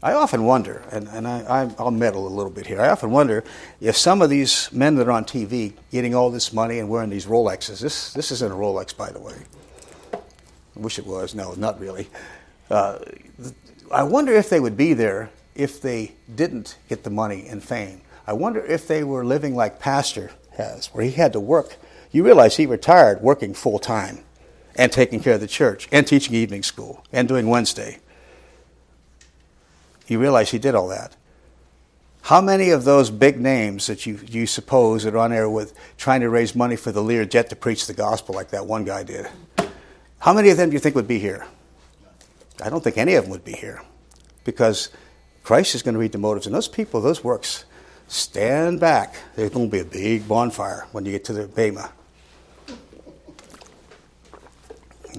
[0.02, 2.80] I often wonder, and, and I, will meddle a little bit here.
[2.80, 3.44] I often wonder
[3.82, 7.10] if some of these men that are on TV getting all this money and wearing
[7.10, 9.34] these Rolexes, this, this isn't a Rolex, by the way.
[10.14, 10.18] I
[10.76, 11.34] wish it was.
[11.34, 12.08] No, not really.
[12.70, 12.98] Uh,
[13.92, 18.00] I wonder if they would be there if they didn't get the money and fame.
[18.26, 21.76] I wonder if they were living like Pastor has, where he had to work.
[22.12, 24.24] You realize he retired working full time
[24.74, 27.98] and taking care of the church and teaching evening school and doing Wednesday.
[30.06, 31.16] You realize he did all that.
[32.22, 36.20] How many of those big names that you, you suppose are on air with trying
[36.20, 39.26] to raise money for the Learjet to preach the gospel like that one guy did?
[40.18, 41.46] How many of them do you think would be here?
[42.62, 43.82] I don't think any of them would be here
[44.44, 44.90] because
[45.44, 46.46] Christ is going to read the motives.
[46.46, 47.64] And those people, those works,
[48.06, 49.14] stand back.
[49.34, 51.90] There's going to be a big bonfire when you get to the Bema.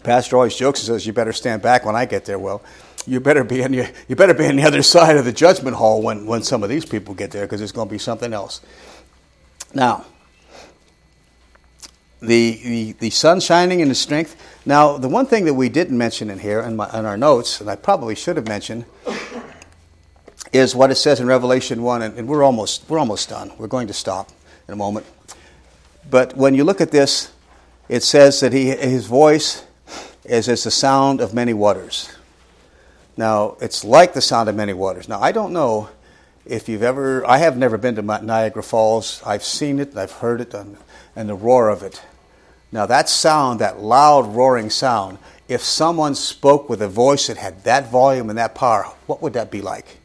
[0.04, 2.40] Pastor always jokes and says, You better stand back when I get there.
[2.40, 2.62] Well,
[3.06, 5.76] you better be on the, you better be on the other side of the judgment
[5.76, 8.34] hall when, when some of these people get there because it's going to be something
[8.34, 8.62] else.
[9.74, 10.06] Now,
[12.22, 14.36] the, the, the sun shining in the strength.
[14.66, 17.60] Now, the one thing that we didn't mention in here in, my, in our notes,
[17.62, 18.86] and I probably should have mentioned,
[20.54, 23.52] is what it says in Revelation 1, and, and we're, almost, we're almost done.
[23.58, 24.30] We're going to stop
[24.68, 25.06] in a moment.
[26.10, 27.32] But when you look at this,
[27.90, 29.66] it says that he, his voice
[30.32, 32.10] is as the sound of many waters.
[33.18, 35.10] Now, it's like the sound of many waters.
[35.10, 35.90] Now, I don't know
[36.46, 39.22] if you've ever, I have never been to Niagara Falls.
[39.26, 40.78] I've seen it, I've heard it, and,
[41.18, 42.02] and the roar of it.
[42.72, 45.18] Now, that sound, that loud roaring sound,
[45.50, 49.34] if someone spoke with a voice that had that volume and that power, what would
[49.34, 49.98] that be like?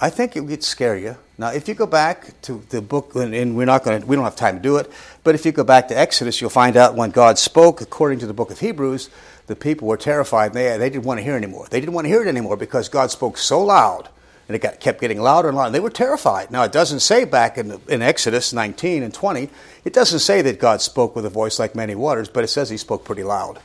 [0.00, 1.16] I think it would scare you.
[1.38, 4.24] Now, if you go back to the book, and we're not going to, we don't
[4.24, 4.90] have time to do it,
[5.22, 8.26] but if you go back to Exodus, you'll find out when God spoke, according to
[8.26, 9.10] the book of Hebrews,
[9.46, 10.52] the people were terrified.
[10.52, 11.66] They, they didn't want to hear anymore.
[11.70, 14.08] They didn't want to hear it anymore because God spoke so loud,
[14.48, 15.66] and it got, kept getting louder and louder.
[15.66, 16.50] And they were terrified.
[16.50, 19.48] Now, it doesn't say back in, in Exodus 19 and 20,
[19.84, 22.70] it doesn't say that God spoke with a voice like many waters, but it says
[22.70, 23.60] he spoke pretty loud.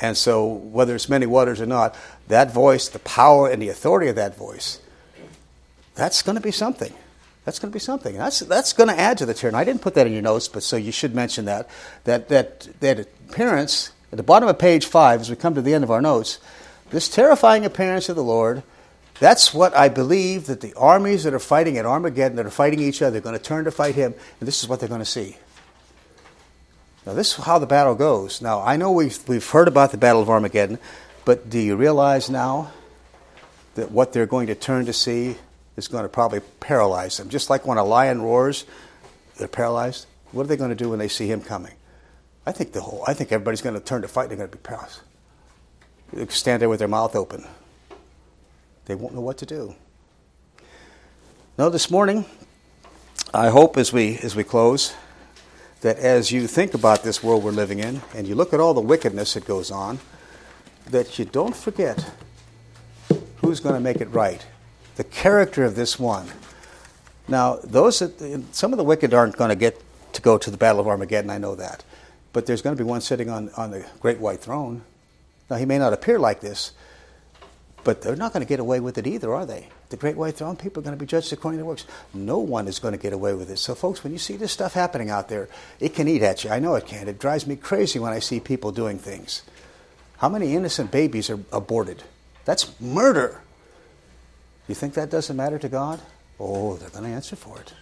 [0.00, 1.96] And so, whether it's many waters or not,
[2.28, 4.80] that voice, the power and the authority of that voice,
[5.98, 6.94] that's going to be something.
[7.44, 8.16] That's going to be something.
[8.16, 9.48] That's, that's going to add to the.
[9.48, 11.68] And I didn't put that in your notes, but so you should mention that.
[12.04, 15.74] That, that, that appearance, at the bottom of page 5, as we come to the
[15.74, 16.38] end of our notes,
[16.90, 18.62] this terrifying appearance of the Lord,
[19.18, 22.78] that's what I believe that the armies that are fighting at Armageddon, that are fighting
[22.78, 25.00] each other, are going to turn to fight him, and this is what they're going
[25.00, 25.36] to see.
[27.06, 28.40] Now, this is how the battle goes.
[28.40, 30.78] Now, I know we've, we've heard about the Battle of Armageddon,
[31.24, 32.70] but do you realize now
[33.74, 35.36] that what they're going to turn to see
[35.78, 37.28] is going to probably paralyze them.
[37.28, 38.64] Just like when a lion roars,
[39.38, 40.06] they're paralyzed.
[40.32, 41.72] What are they going to do when they see him coming?
[42.44, 43.04] I think the whole.
[43.06, 44.28] I think everybody's going to turn to fight.
[44.28, 45.00] They're going to be paralyzed.
[46.12, 47.46] They stand there with their mouth open.
[48.86, 49.74] They won't know what to do.
[51.56, 52.24] Now, this morning,
[53.32, 54.94] I hope as we as we close,
[55.82, 58.74] that as you think about this world we're living in, and you look at all
[58.74, 60.00] the wickedness that goes on,
[60.90, 62.10] that you don't forget
[63.42, 64.44] who's going to make it right
[64.98, 66.26] the character of this one.
[67.28, 69.80] Now, those that, some of the wicked aren't going to get
[70.14, 71.30] to go to the Battle of Armageddon.
[71.30, 71.84] I know that,
[72.32, 74.82] but there's going to be one sitting on on the great white throne.
[75.48, 76.72] Now, he may not appear like this,
[77.84, 79.68] but they're not going to get away with it either, are they?
[79.90, 81.86] The great white throne people are going to be judged according to their works.
[82.12, 83.58] No one is going to get away with it.
[83.58, 86.50] So, folks, when you see this stuff happening out there, it can eat at you.
[86.50, 87.08] I know it can.
[87.08, 89.42] It drives me crazy when I see people doing things.
[90.18, 92.02] How many innocent babies are aborted?
[92.44, 93.42] That's murder.
[94.68, 96.00] You think that doesn't matter to God?
[96.38, 97.72] Oh, they're going to answer for it.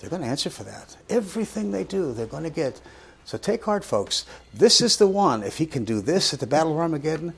[0.00, 0.96] They're going to answer for that.
[1.10, 2.80] Everything they do, they're going to get.
[3.24, 4.24] So take heart, folks.
[4.52, 5.42] This is the one.
[5.42, 7.34] If he can do this at the Battle of Armageddon,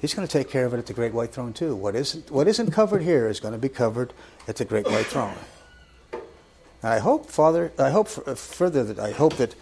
[0.00, 1.76] he's going to take care of it at the Great White Throne too.
[1.76, 4.12] What isn't, what isn't covered here is going to be covered
[4.48, 5.34] at the Great White Throne.
[6.12, 9.54] And I hope, Father, I hope uh, further that I hope that,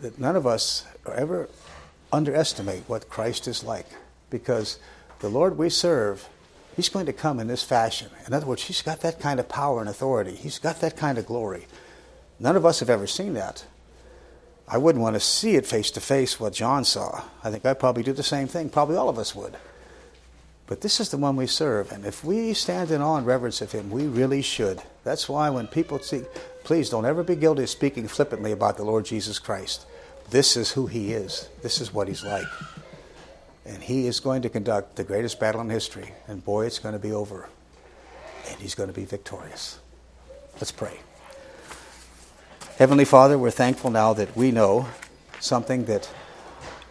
[0.00, 1.48] that none of us ever
[2.12, 3.86] underestimate what Christ is like,
[4.30, 4.78] because
[5.18, 6.28] the Lord we serve
[6.76, 8.08] He's going to come in this fashion.
[8.26, 10.34] In other words, he's got that kind of power and authority.
[10.34, 11.66] He's got that kind of glory.
[12.40, 13.64] None of us have ever seen that.
[14.66, 17.22] I wouldn't want to see it face to face what John saw.
[17.44, 18.70] I think I'd probably do the same thing.
[18.70, 19.56] Probably all of us would.
[20.66, 21.92] But this is the one we serve.
[21.92, 24.82] And if we stand in awe and reverence of him, we really should.
[25.04, 26.22] That's why when people see,
[26.64, 29.86] please don't ever be guilty of speaking flippantly about the Lord Jesus Christ.
[30.30, 32.46] This is who he is, this is what he's like.
[33.66, 36.12] And he is going to conduct the greatest battle in history.
[36.28, 37.48] And boy, it's going to be over.
[38.50, 39.78] And he's going to be victorious.
[40.56, 41.00] Let's pray.
[42.76, 44.88] Heavenly Father, we're thankful now that we know
[45.40, 46.10] something that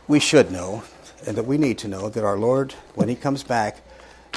[0.08, 0.84] we should know
[1.28, 3.78] and that we need to know that our Lord, when he comes back,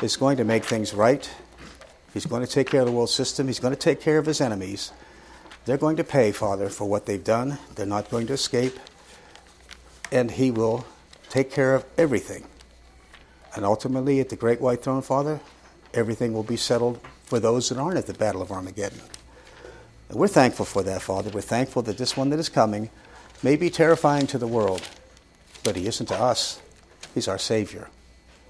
[0.03, 1.31] is going to make things right.
[2.13, 3.47] He's going to take care of the world system.
[3.47, 4.93] He's going to take care of his enemies.
[5.65, 7.59] They're going to pay, Father, for what they've done.
[7.75, 8.79] They're not going to escape.
[10.13, 10.87] And he will
[11.37, 12.47] take care of everything.
[13.55, 15.39] And ultimately, at the great white throne, Father,
[15.93, 19.03] everything will be settled for those that aren't at the Battle of Armageddon.
[20.09, 21.29] And we're thankful for that, Father.
[21.29, 22.89] We're thankful that this one that is coming
[23.43, 24.89] may be terrifying to the world,
[25.63, 26.59] but he isn't to us.
[27.13, 27.91] He's our Savior.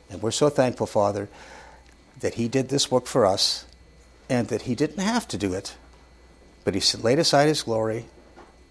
[0.08, 1.28] And we're so thankful, Father,
[2.20, 3.64] that he did this work for us
[4.30, 5.74] and that he didn't have to do it,
[6.62, 8.04] but he laid aside his glory,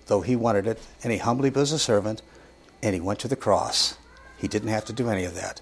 [0.05, 2.21] though he wanted it, and he humbly was a servant,
[2.81, 3.97] and he went to the cross.
[4.37, 5.61] He didn't have to do any of that.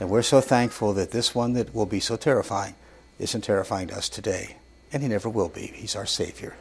[0.00, 2.74] And we're so thankful that this one that will be so terrifying
[3.18, 4.56] isn't terrifying to us today.
[4.92, 5.68] And he never will be.
[5.74, 6.54] He's our Savior.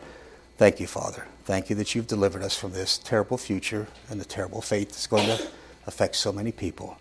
[0.57, 1.25] Thank you, Father.
[1.43, 5.07] Thank you that you've delivered us from this terrible future and the terrible fate that's
[5.07, 5.47] going to
[5.87, 6.97] affect so many people.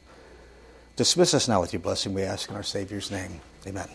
[0.97, 3.41] Dismiss us now with your blessing, we ask in our Savior's name.
[3.67, 3.87] Amen.